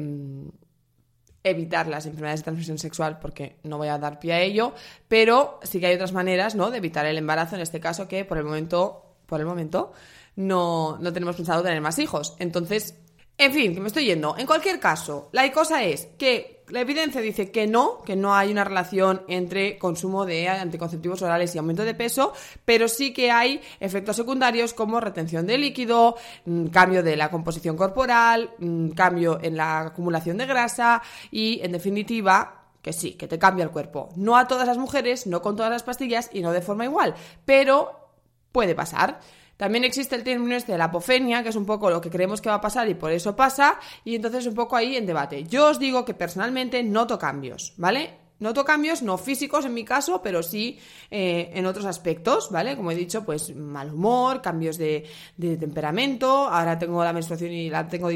evitar 1.45 1.87
las 1.87 2.05
enfermedades 2.05 2.41
de 2.41 2.45
transmisión 2.45 2.77
sexual 2.77 3.19
porque 3.19 3.57
no 3.63 3.77
voy 3.77 3.87
a 3.87 3.97
dar 3.97 4.19
pie 4.19 4.33
a 4.33 4.41
ello, 4.41 4.73
pero 5.07 5.59
sí 5.63 5.79
que 5.79 5.85
hay 5.85 5.95
otras 5.95 6.11
maneras, 6.11 6.55
¿no? 6.55 6.71
De 6.71 6.77
evitar 6.77 7.05
el 7.05 7.17
embarazo, 7.17 7.55
en 7.55 7.61
este 7.61 7.79
caso 7.79 8.07
que 8.07 8.25
por 8.25 8.37
el 8.37 8.43
momento, 8.43 9.15
por 9.27 9.39
el 9.39 9.45
momento, 9.45 9.93
no, 10.35 10.97
no 10.99 11.13
tenemos 11.13 11.35
pensado 11.35 11.63
tener 11.63 11.81
más 11.81 11.99
hijos. 11.99 12.35
Entonces, 12.39 12.95
en 13.37 13.53
fin, 13.53 13.73
que 13.73 13.79
me 13.79 13.87
estoy 13.87 14.05
yendo. 14.05 14.35
En 14.37 14.47
cualquier 14.47 14.79
caso, 14.79 15.29
la 15.33 15.49
cosa 15.51 15.83
es 15.83 16.07
que 16.17 16.54
la 16.69 16.81
evidencia 16.81 17.21
dice 17.21 17.51
que 17.51 17.67
no, 17.67 18.01
que 18.01 18.15
no 18.15 18.33
hay 18.33 18.51
una 18.51 18.63
relación 18.63 19.21
entre 19.27 19.77
consumo 19.77 20.25
de 20.25 20.47
anticonceptivos 20.47 21.21
orales 21.21 21.53
y 21.53 21.57
aumento 21.57 21.83
de 21.83 21.93
peso, 21.93 22.33
pero 22.63 22.87
sí 22.87 23.13
que 23.13 23.31
hay 23.31 23.61
efectos 23.79 24.15
secundarios 24.15 24.73
como 24.73 24.99
retención 24.99 25.45
de 25.45 25.57
líquido, 25.57 26.15
mm, 26.45 26.67
cambio 26.67 27.03
de 27.03 27.15
la 27.15 27.29
composición 27.29 27.77
corporal, 27.77 28.51
mm, 28.57 28.89
cambio 28.89 29.39
en 29.41 29.57
la 29.57 29.81
acumulación 29.81 30.37
de 30.37 30.45
grasa 30.45 31.01
y, 31.29 31.59
en 31.61 31.71
definitiva, 31.71 32.63
que 32.81 32.93
sí, 32.93 33.13
que 33.13 33.27
te 33.27 33.39
cambia 33.39 33.63
el 33.63 33.71
cuerpo. 33.71 34.09
No 34.15 34.37
a 34.37 34.47
todas 34.47 34.67
las 34.67 34.77
mujeres, 34.77 35.27
no 35.27 35.41
con 35.41 35.55
todas 35.55 35.71
las 35.71 35.83
pastillas 35.83 36.29
y 36.33 36.41
no 36.41 36.51
de 36.51 36.61
forma 36.61 36.85
igual, 36.85 37.15
pero 37.45 38.09
puede 38.51 38.75
pasar. 38.75 39.19
También 39.57 39.83
existe 39.83 40.15
el 40.15 40.23
término 40.23 40.55
este 40.55 40.73
de 40.73 40.77
la 40.77 40.85
apofenia, 40.85 41.43
que 41.43 41.49
es 41.49 41.55
un 41.55 41.65
poco 41.65 41.89
lo 41.89 42.01
que 42.01 42.09
creemos 42.09 42.41
que 42.41 42.49
va 42.49 42.55
a 42.55 42.61
pasar 42.61 42.89
y 42.89 42.93
por 42.93 43.11
eso 43.11 43.35
pasa, 43.35 43.79
y 44.03 44.15
entonces 44.15 44.45
un 44.47 44.55
poco 44.55 44.75
ahí 44.75 44.95
en 44.95 45.05
debate. 45.05 45.43
Yo 45.45 45.69
os 45.69 45.79
digo 45.79 46.03
que 46.03 46.13
personalmente 46.13 46.83
noto 46.83 47.17
cambios, 47.17 47.73
¿vale? 47.77 48.25
Noto 48.37 48.65
cambios 48.65 49.01
no 49.01 49.17
físicos 49.17 49.63
en 49.63 49.73
mi 49.73 49.85
caso, 49.85 50.21
pero 50.21 50.43
sí 50.43 50.77
eh, 51.09 51.51
en 51.53 51.65
otros 51.65 51.85
aspectos, 51.85 52.51
¿vale? 52.51 52.75
Como 52.75 52.91
he 52.91 52.95
dicho, 52.95 53.23
pues 53.23 53.55
mal 53.55 53.93
humor, 53.93 54.41
cambios 54.41 54.77
de, 54.77 55.05
de 55.37 55.55
temperamento, 55.55 56.49
ahora 56.49 56.77
tengo 56.77 57.01
la 57.03 57.13
menstruación 57.13 57.51
y 57.51 57.69
la 57.69 57.87
tengo... 57.87 58.09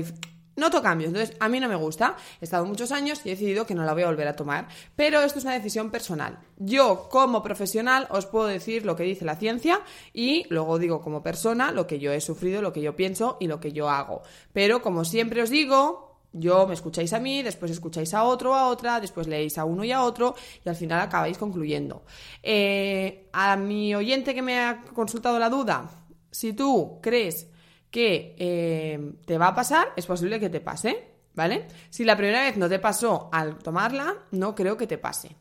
Noto 0.59 0.81
cambios, 0.81 1.09
entonces 1.09 1.35
a 1.39 1.49
mí 1.49 1.59
no 1.59 1.67
me 1.67 1.75
gusta. 1.75 2.15
He 2.41 2.45
estado 2.45 2.65
muchos 2.65 2.91
años 2.91 3.21
y 3.23 3.29
he 3.29 3.31
decidido 3.31 3.65
que 3.65 3.75
no 3.75 3.83
la 3.83 3.93
voy 3.93 4.03
a 4.03 4.07
volver 4.07 4.27
a 4.27 4.35
tomar. 4.35 4.67
Pero 4.95 5.21
esto 5.21 5.39
es 5.39 5.45
una 5.45 5.53
decisión 5.53 5.89
personal. 5.89 6.39
Yo, 6.57 7.07
como 7.09 7.41
profesional, 7.41 8.07
os 8.11 8.25
puedo 8.25 8.47
decir 8.47 8.85
lo 8.85 8.95
que 8.95 9.03
dice 9.03 9.25
la 9.25 9.35
ciencia 9.35 9.81
y 10.13 10.45
luego 10.49 10.77
digo 10.77 11.01
como 11.01 11.23
persona 11.23 11.71
lo 11.71 11.87
que 11.87 11.99
yo 11.99 12.11
he 12.11 12.21
sufrido, 12.21 12.61
lo 12.61 12.73
que 12.73 12.81
yo 12.81 12.95
pienso 12.95 13.37
y 13.39 13.47
lo 13.47 13.59
que 13.59 13.71
yo 13.71 13.89
hago. 13.89 14.21
Pero 14.53 14.81
como 14.81 15.05
siempre 15.05 15.41
os 15.41 15.49
digo, 15.49 16.09
yo 16.31 16.67
me 16.67 16.73
escucháis 16.73 17.13
a 17.13 17.19
mí, 17.19 17.41
después 17.41 17.71
escucháis 17.71 18.13
a 18.13 18.23
otro, 18.23 18.53
a 18.53 18.67
otra, 18.67 18.99
después 18.99 19.27
leéis 19.27 19.57
a 19.57 19.65
uno 19.65 19.83
y 19.83 19.91
a 19.91 20.03
otro 20.03 20.35
y 20.63 20.69
al 20.69 20.75
final 20.75 20.99
acabáis 20.99 21.37
concluyendo. 21.37 22.03
Eh, 22.43 23.29
a 23.33 23.55
mi 23.55 23.95
oyente 23.95 24.35
que 24.35 24.41
me 24.41 24.59
ha 24.59 24.83
consultado 24.93 25.39
la 25.39 25.49
duda, 25.49 25.89
si 26.29 26.53
tú 26.53 26.99
crees 27.01 27.47
que 27.91 28.35
eh, 28.37 29.13
te 29.25 29.37
va 29.37 29.47
a 29.47 29.55
pasar, 29.55 29.93
es 29.95 30.05
posible 30.05 30.39
que 30.39 30.49
te 30.49 30.61
pase, 30.61 31.11
¿vale? 31.33 31.67
Si 31.89 32.03
la 32.03 32.17
primera 32.17 32.41
vez 32.41 32.57
no 32.57 32.69
te 32.69 32.79
pasó 32.79 33.29
al 33.31 33.57
tomarla, 33.57 34.15
no 34.31 34.55
creo 34.55 34.77
que 34.77 34.87
te 34.87 34.97
pase. 34.97 35.35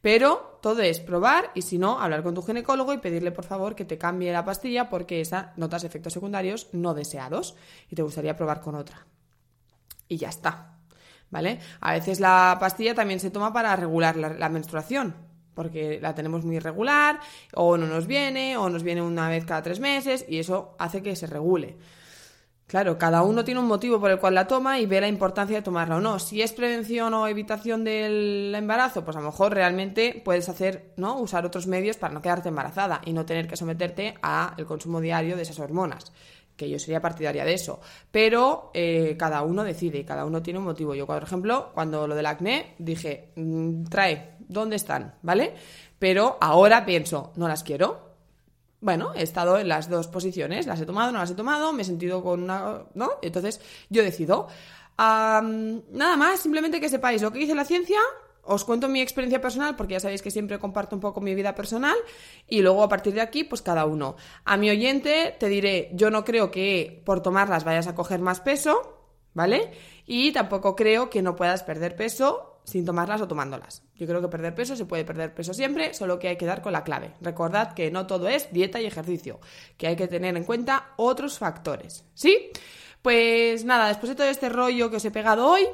Pero 0.00 0.58
todo 0.60 0.82
es 0.82 0.98
probar 0.98 1.52
y 1.54 1.62
si 1.62 1.78
no, 1.78 2.00
hablar 2.00 2.24
con 2.24 2.34
tu 2.34 2.42
ginecólogo 2.42 2.92
y 2.92 2.98
pedirle 2.98 3.30
por 3.30 3.44
favor 3.44 3.76
que 3.76 3.84
te 3.84 3.98
cambie 3.98 4.32
la 4.32 4.44
pastilla 4.44 4.88
porque 4.88 5.20
esa 5.20 5.52
notas 5.56 5.84
efectos 5.84 6.12
secundarios 6.12 6.68
no 6.72 6.92
deseados 6.92 7.54
y 7.88 7.94
te 7.94 8.02
gustaría 8.02 8.36
probar 8.36 8.60
con 8.60 8.74
otra. 8.74 9.06
Y 10.08 10.16
ya 10.16 10.28
está, 10.28 10.78
¿vale? 11.30 11.60
A 11.80 11.92
veces 11.92 12.18
la 12.18 12.56
pastilla 12.58 12.94
también 12.94 13.20
se 13.20 13.30
toma 13.30 13.52
para 13.52 13.76
regular 13.76 14.16
la, 14.16 14.30
la 14.30 14.48
menstruación, 14.48 15.14
porque 15.54 15.98
la 16.00 16.14
tenemos 16.14 16.44
muy 16.44 16.56
irregular, 16.56 17.20
o 17.54 17.76
no 17.76 17.86
nos 17.86 18.06
viene, 18.06 18.56
o 18.56 18.68
nos 18.68 18.82
viene 18.82 19.02
una 19.02 19.28
vez 19.28 19.44
cada 19.44 19.62
tres 19.62 19.80
meses, 19.80 20.24
y 20.28 20.38
eso 20.38 20.74
hace 20.78 21.02
que 21.02 21.16
se 21.16 21.26
regule. 21.26 21.76
Claro, 22.72 22.96
cada 22.96 23.22
uno 23.22 23.44
tiene 23.44 23.60
un 23.60 23.66
motivo 23.66 24.00
por 24.00 24.10
el 24.10 24.18
cual 24.18 24.34
la 24.34 24.46
toma 24.46 24.78
y 24.78 24.86
ve 24.86 24.98
la 24.98 25.06
importancia 25.06 25.56
de 25.56 25.62
tomarla 25.62 25.96
o 25.96 26.00
no. 26.00 26.18
Si 26.18 26.40
es 26.40 26.54
prevención 26.54 27.12
o 27.12 27.28
evitación 27.28 27.84
del 27.84 28.50
embarazo, 28.54 29.04
pues 29.04 29.14
a 29.14 29.20
lo 29.20 29.26
mejor 29.26 29.52
realmente 29.52 30.22
puedes 30.24 30.48
hacer, 30.48 30.94
¿no? 30.96 31.18
Usar 31.20 31.44
otros 31.44 31.66
medios 31.66 31.98
para 31.98 32.14
no 32.14 32.22
quedarte 32.22 32.48
embarazada 32.48 33.02
y 33.04 33.12
no 33.12 33.26
tener 33.26 33.46
que 33.46 33.58
someterte 33.58 34.14
al 34.22 34.64
consumo 34.64 35.02
diario 35.02 35.36
de 35.36 35.42
esas 35.42 35.58
hormonas. 35.58 36.14
Que 36.56 36.70
yo 36.70 36.78
sería 36.78 37.02
partidaria 37.02 37.44
de 37.44 37.52
eso. 37.52 37.78
Pero 38.10 38.70
eh, 38.72 39.16
cada 39.18 39.42
uno 39.42 39.64
decide, 39.64 40.06
cada 40.06 40.24
uno 40.24 40.40
tiene 40.40 40.58
un 40.58 40.64
motivo. 40.64 40.94
Yo, 40.94 41.06
por 41.06 41.22
ejemplo, 41.22 41.72
cuando 41.74 42.06
lo 42.06 42.14
del 42.14 42.24
acné, 42.24 42.74
dije, 42.78 43.32
mm, 43.36 43.84
trae, 43.84 44.31
¿dónde 44.48 44.76
están? 44.76 45.14
¿Vale? 45.22 45.54
Pero 45.98 46.38
ahora 46.40 46.84
pienso, 46.84 47.32
no 47.36 47.48
las 47.48 47.62
quiero, 47.62 48.12
bueno, 48.82 49.12
he 49.14 49.22
estado 49.22 49.58
en 49.58 49.68
las 49.68 49.88
dos 49.88 50.08
posiciones, 50.08 50.66
las 50.66 50.80
he 50.80 50.86
tomado, 50.86 51.12
no 51.12 51.20
las 51.20 51.30
he 51.30 51.36
tomado, 51.36 51.72
me 51.72 51.82
he 51.82 51.84
sentido 51.84 52.20
con 52.20 52.42
una... 52.42 52.82
¿no? 52.94 53.12
Entonces 53.22 53.60
yo 53.88 54.02
decido. 54.02 54.48
nada 54.98 56.16
más, 56.16 56.40
simplemente 56.40 56.80
que 56.80 56.88
sepáis 56.88 57.22
lo 57.22 57.30
que 57.32 57.38
dice 57.38 57.54
la 57.54 57.64
ciencia, 57.64 58.00
os 58.42 58.64
cuento 58.64 58.88
mi 58.88 59.00
experiencia 59.00 59.40
personal 59.40 59.76
porque 59.76 59.92
ya 59.92 60.00
sabéis 60.00 60.20
que 60.20 60.32
siempre 60.32 60.58
comparto 60.58 60.96
un 60.96 61.00
poco 61.00 61.20
mi 61.20 61.32
vida 61.32 61.54
personal 61.54 61.94
y 62.48 62.60
luego 62.60 62.82
a 62.82 62.88
partir 62.88 63.14
de 63.14 63.20
aquí 63.20 63.44
pues 63.44 63.62
cada 63.62 63.86
uno. 63.86 64.16
A 64.44 64.56
mi 64.56 64.68
oyente 64.68 65.36
te 65.38 65.48
diré, 65.48 65.90
yo 65.94 66.10
no 66.10 66.24
creo 66.24 66.50
que 66.50 67.02
por 67.06 67.22
tomarlas 67.22 67.62
vayas 67.62 67.86
a 67.86 67.94
coger 67.94 68.18
más 68.18 68.40
peso, 68.40 68.98
¿vale? 69.32 69.70
Y 70.06 70.32
tampoco 70.32 70.74
creo 70.74 71.08
que 71.08 71.22
no 71.22 71.36
puedas 71.36 71.62
perder 71.62 71.94
peso 71.94 72.51
sin 72.64 72.84
tomarlas 72.84 73.20
o 73.20 73.28
tomándolas. 73.28 73.82
Yo 73.96 74.06
creo 74.06 74.20
que 74.20 74.28
perder 74.28 74.54
peso 74.54 74.76
se 74.76 74.84
puede 74.84 75.04
perder 75.04 75.34
peso 75.34 75.54
siempre, 75.54 75.94
solo 75.94 76.18
que 76.18 76.28
hay 76.28 76.36
que 76.36 76.46
dar 76.46 76.62
con 76.62 76.72
la 76.72 76.84
clave. 76.84 77.12
Recordad 77.20 77.74
que 77.74 77.90
no 77.90 78.06
todo 78.06 78.28
es 78.28 78.52
dieta 78.52 78.80
y 78.80 78.86
ejercicio, 78.86 79.40
que 79.76 79.86
hay 79.86 79.96
que 79.96 80.08
tener 80.08 80.36
en 80.36 80.44
cuenta 80.44 80.92
otros 80.96 81.38
factores. 81.38 82.04
¿Sí? 82.14 82.50
Pues 83.02 83.64
nada, 83.64 83.88
después 83.88 84.10
de 84.10 84.16
todo 84.16 84.28
este 84.28 84.48
rollo 84.48 84.90
que 84.90 84.96
os 84.96 85.04
he 85.04 85.10
pegado 85.10 85.48
hoy, 85.48 85.66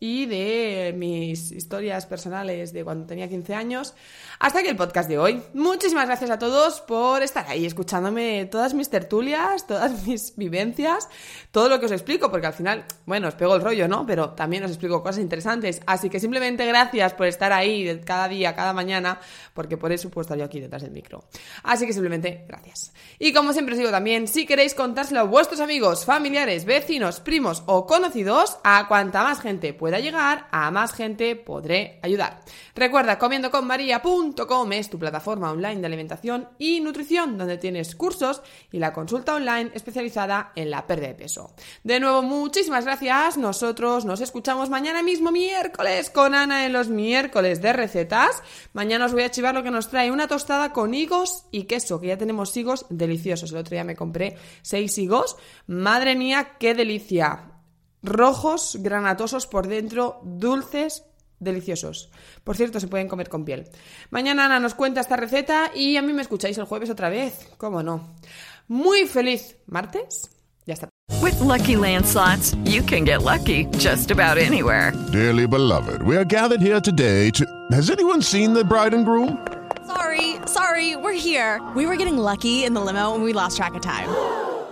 y 0.00 0.26
de 0.26 0.94
mis 0.96 1.52
historias 1.52 2.06
personales 2.06 2.72
de 2.72 2.84
cuando 2.84 3.06
tenía 3.06 3.28
15 3.28 3.54
años. 3.54 3.94
Hasta 4.38 4.58
aquí 4.58 4.68
el 4.68 4.76
podcast 4.76 5.08
de 5.08 5.18
hoy. 5.18 5.42
Muchísimas 5.54 6.06
gracias 6.06 6.30
a 6.30 6.38
todos 6.38 6.80
por 6.80 7.22
estar 7.22 7.46
ahí 7.48 7.64
escuchándome 7.64 8.46
todas 8.46 8.74
mis 8.74 8.90
tertulias, 8.90 9.66
todas 9.66 10.06
mis 10.06 10.36
vivencias, 10.36 11.08
todo 11.50 11.68
lo 11.68 11.80
que 11.80 11.86
os 11.86 11.92
explico, 11.92 12.30
porque 12.30 12.46
al 12.46 12.52
final, 12.52 12.84
bueno, 13.06 13.28
os 13.28 13.34
pego 13.34 13.54
el 13.54 13.62
rollo, 13.62 13.88
¿no? 13.88 14.06
Pero 14.06 14.30
también 14.30 14.64
os 14.64 14.70
explico 14.70 15.02
cosas 15.02 15.22
interesantes. 15.22 15.80
Así 15.86 16.10
que 16.10 16.20
simplemente 16.20 16.66
gracias 16.66 17.14
por 17.14 17.26
estar 17.26 17.52
ahí 17.52 18.00
cada 18.04 18.28
día, 18.28 18.54
cada 18.54 18.72
mañana, 18.72 19.20
porque 19.54 19.76
por 19.76 19.92
eso 19.92 20.10
puedo 20.10 20.22
estar 20.22 20.38
yo 20.38 20.44
aquí 20.44 20.60
detrás 20.60 20.82
del 20.82 20.90
micro. 20.90 21.24
Así 21.62 21.86
que 21.86 21.92
simplemente 21.92 22.44
gracias. 22.46 22.92
Y 23.18 23.32
como 23.32 23.52
siempre 23.52 23.74
os 23.74 23.78
digo 23.78 23.90
también, 23.90 24.28
si 24.28 24.46
queréis 24.46 24.74
contárselo 24.74 25.20
a 25.20 25.24
vuestros 25.24 25.60
amigos, 25.60 26.04
familiares, 26.04 26.64
vecinos, 26.64 27.20
primos 27.20 27.62
o 27.66 27.86
conocidos, 27.86 28.58
a 28.64 28.86
cuanta 28.88 29.22
más 29.22 29.40
gente 29.40 29.72
pueda 29.84 30.00
llegar, 30.00 30.48
a 30.50 30.70
más 30.70 30.94
gente 30.94 31.36
podré 31.36 31.98
ayudar. 32.00 32.40
Recuerda, 32.74 33.18
comiendoconmaria.com 33.18 34.72
es 34.72 34.88
tu 34.88 34.98
plataforma 34.98 35.50
online 35.50 35.82
de 35.82 35.86
alimentación 35.86 36.48
y 36.58 36.80
nutrición, 36.80 37.36
donde 37.36 37.58
tienes 37.58 37.94
cursos 37.94 38.40
y 38.72 38.78
la 38.78 38.94
consulta 38.94 39.34
online 39.34 39.72
especializada 39.74 40.52
en 40.56 40.70
la 40.70 40.86
pérdida 40.86 41.08
de 41.08 41.14
peso. 41.16 41.52
De 41.82 42.00
nuevo, 42.00 42.22
muchísimas 42.22 42.86
gracias. 42.86 43.36
Nosotros 43.36 44.06
nos 44.06 44.22
escuchamos 44.22 44.70
mañana 44.70 45.02
mismo, 45.02 45.30
miércoles, 45.30 46.08
con 46.08 46.34
Ana 46.34 46.64
en 46.64 46.72
los 46.72 46.88
miércoles 46.88 47.60
de 47.60 47.74
recetas. 47.74 48.42
Mañana 48.72 49.04
os 49.04 49.12
voy 49.12 49.24
a 49.24 49.30
chivar 49.30 49.54
lo 49.54 49.62
que 49.62 49.70
nos 49.70 49.90
trae 49.90 50.10
una 50.10 50.28
tostada 50.28 50.72
con 50.72 50.94
higos 50.94 51.44
y 51.50 51.64
queso, 51.64 52.00
que 52.00 52.06
ya 52.06 52.16
tenemos 52.16 52.56
higos 52.56 52.86
deliciosos. 52.88 53.52
El 53.52 53.58
otro 53.58 53.74
día 53.74 53.84
me 53.84 53.96
compré 53.96 54.38
seis 54.62 54.96
higos. 54.96 55.36
Madre 55.66 56.16
mía, 56.16 56.52
qué 56.58 56.72
delicia 56.72 57.50
rojos, 58.04 58.78
granatosos 58.80 59.46
por 59.46 59.66
dentro, 59.66 60.20
dulces, 60.22 61.04
deliciosos. 61.40 62.10
Por 62.44 62.56
cierto, 62.56 62.78
se 62.80 62.88
pueden 62.88 63.08
comer 63.08 63.28
con 63.28 63.44
piel. 63.44 63.68
Mañana 64.10 64.44
Ana 64.44 64.60
nos 64.60 64.74
cuenta 64.74 65.00
esta 65.00 65.16
receta 65.16 65.70
y 65.74 65.96
a 65.96 66.02
mí 66.02 66.12
me 66.12 66.22
escucháis 66.22 66.58
el 66.58 66.64
jueves 66.64 66.90
otra 66.90 67.08
vez. 67.08 67.48
¿Cómo 67.56 67.82
no? 67.82 68.14
Muy 68.68 69.06
feliz 69.06 69.56
martes. 69.66 70.30
Ya 70.66 70.74
está. 70.74 70.88
With 71.20 71.38
lucky 71.40 71.76
landslots, 71.76 72.56
you 72.64 72.82
can 72.82 73.04
get 73.04 73.22
lucky 73.22 73.66
just 73.78 74.10
about 74.10 74.38
anywhere. 74.38 74.92
Dearly 75.12 75.46
beloved, 75.46 76.02
we 76.02 76.16
are 76.16 76.24
gathered 76.24 76.60
here 76.62 76.80
today 76.80 77.30
to. 77.32 77.44
Has 77.72 77.90
anyone 77.90 78.22
seen 78.22 78.54
the 78.54 78.64
bride 78.64 78.94
and 78.94 79.04
groom? 79.04 79.38
Sorry, 79.86 80.36
sorry, 80.46 80.96
we're 80.96 81.12
here. 81.12 81.60
We 81.76 81.86
were 81.86 81.96
getting 81.96 82.16
lucky 82.16 82.64
in 82.64 82.72
the 82.72 82.80
limo 82.80 83.14
and 83.14 83.22
we 83.22 83.34
lost 83.34 83.58
track 83.58 83.74
of 83.74 83.82
time. 83.82 84.08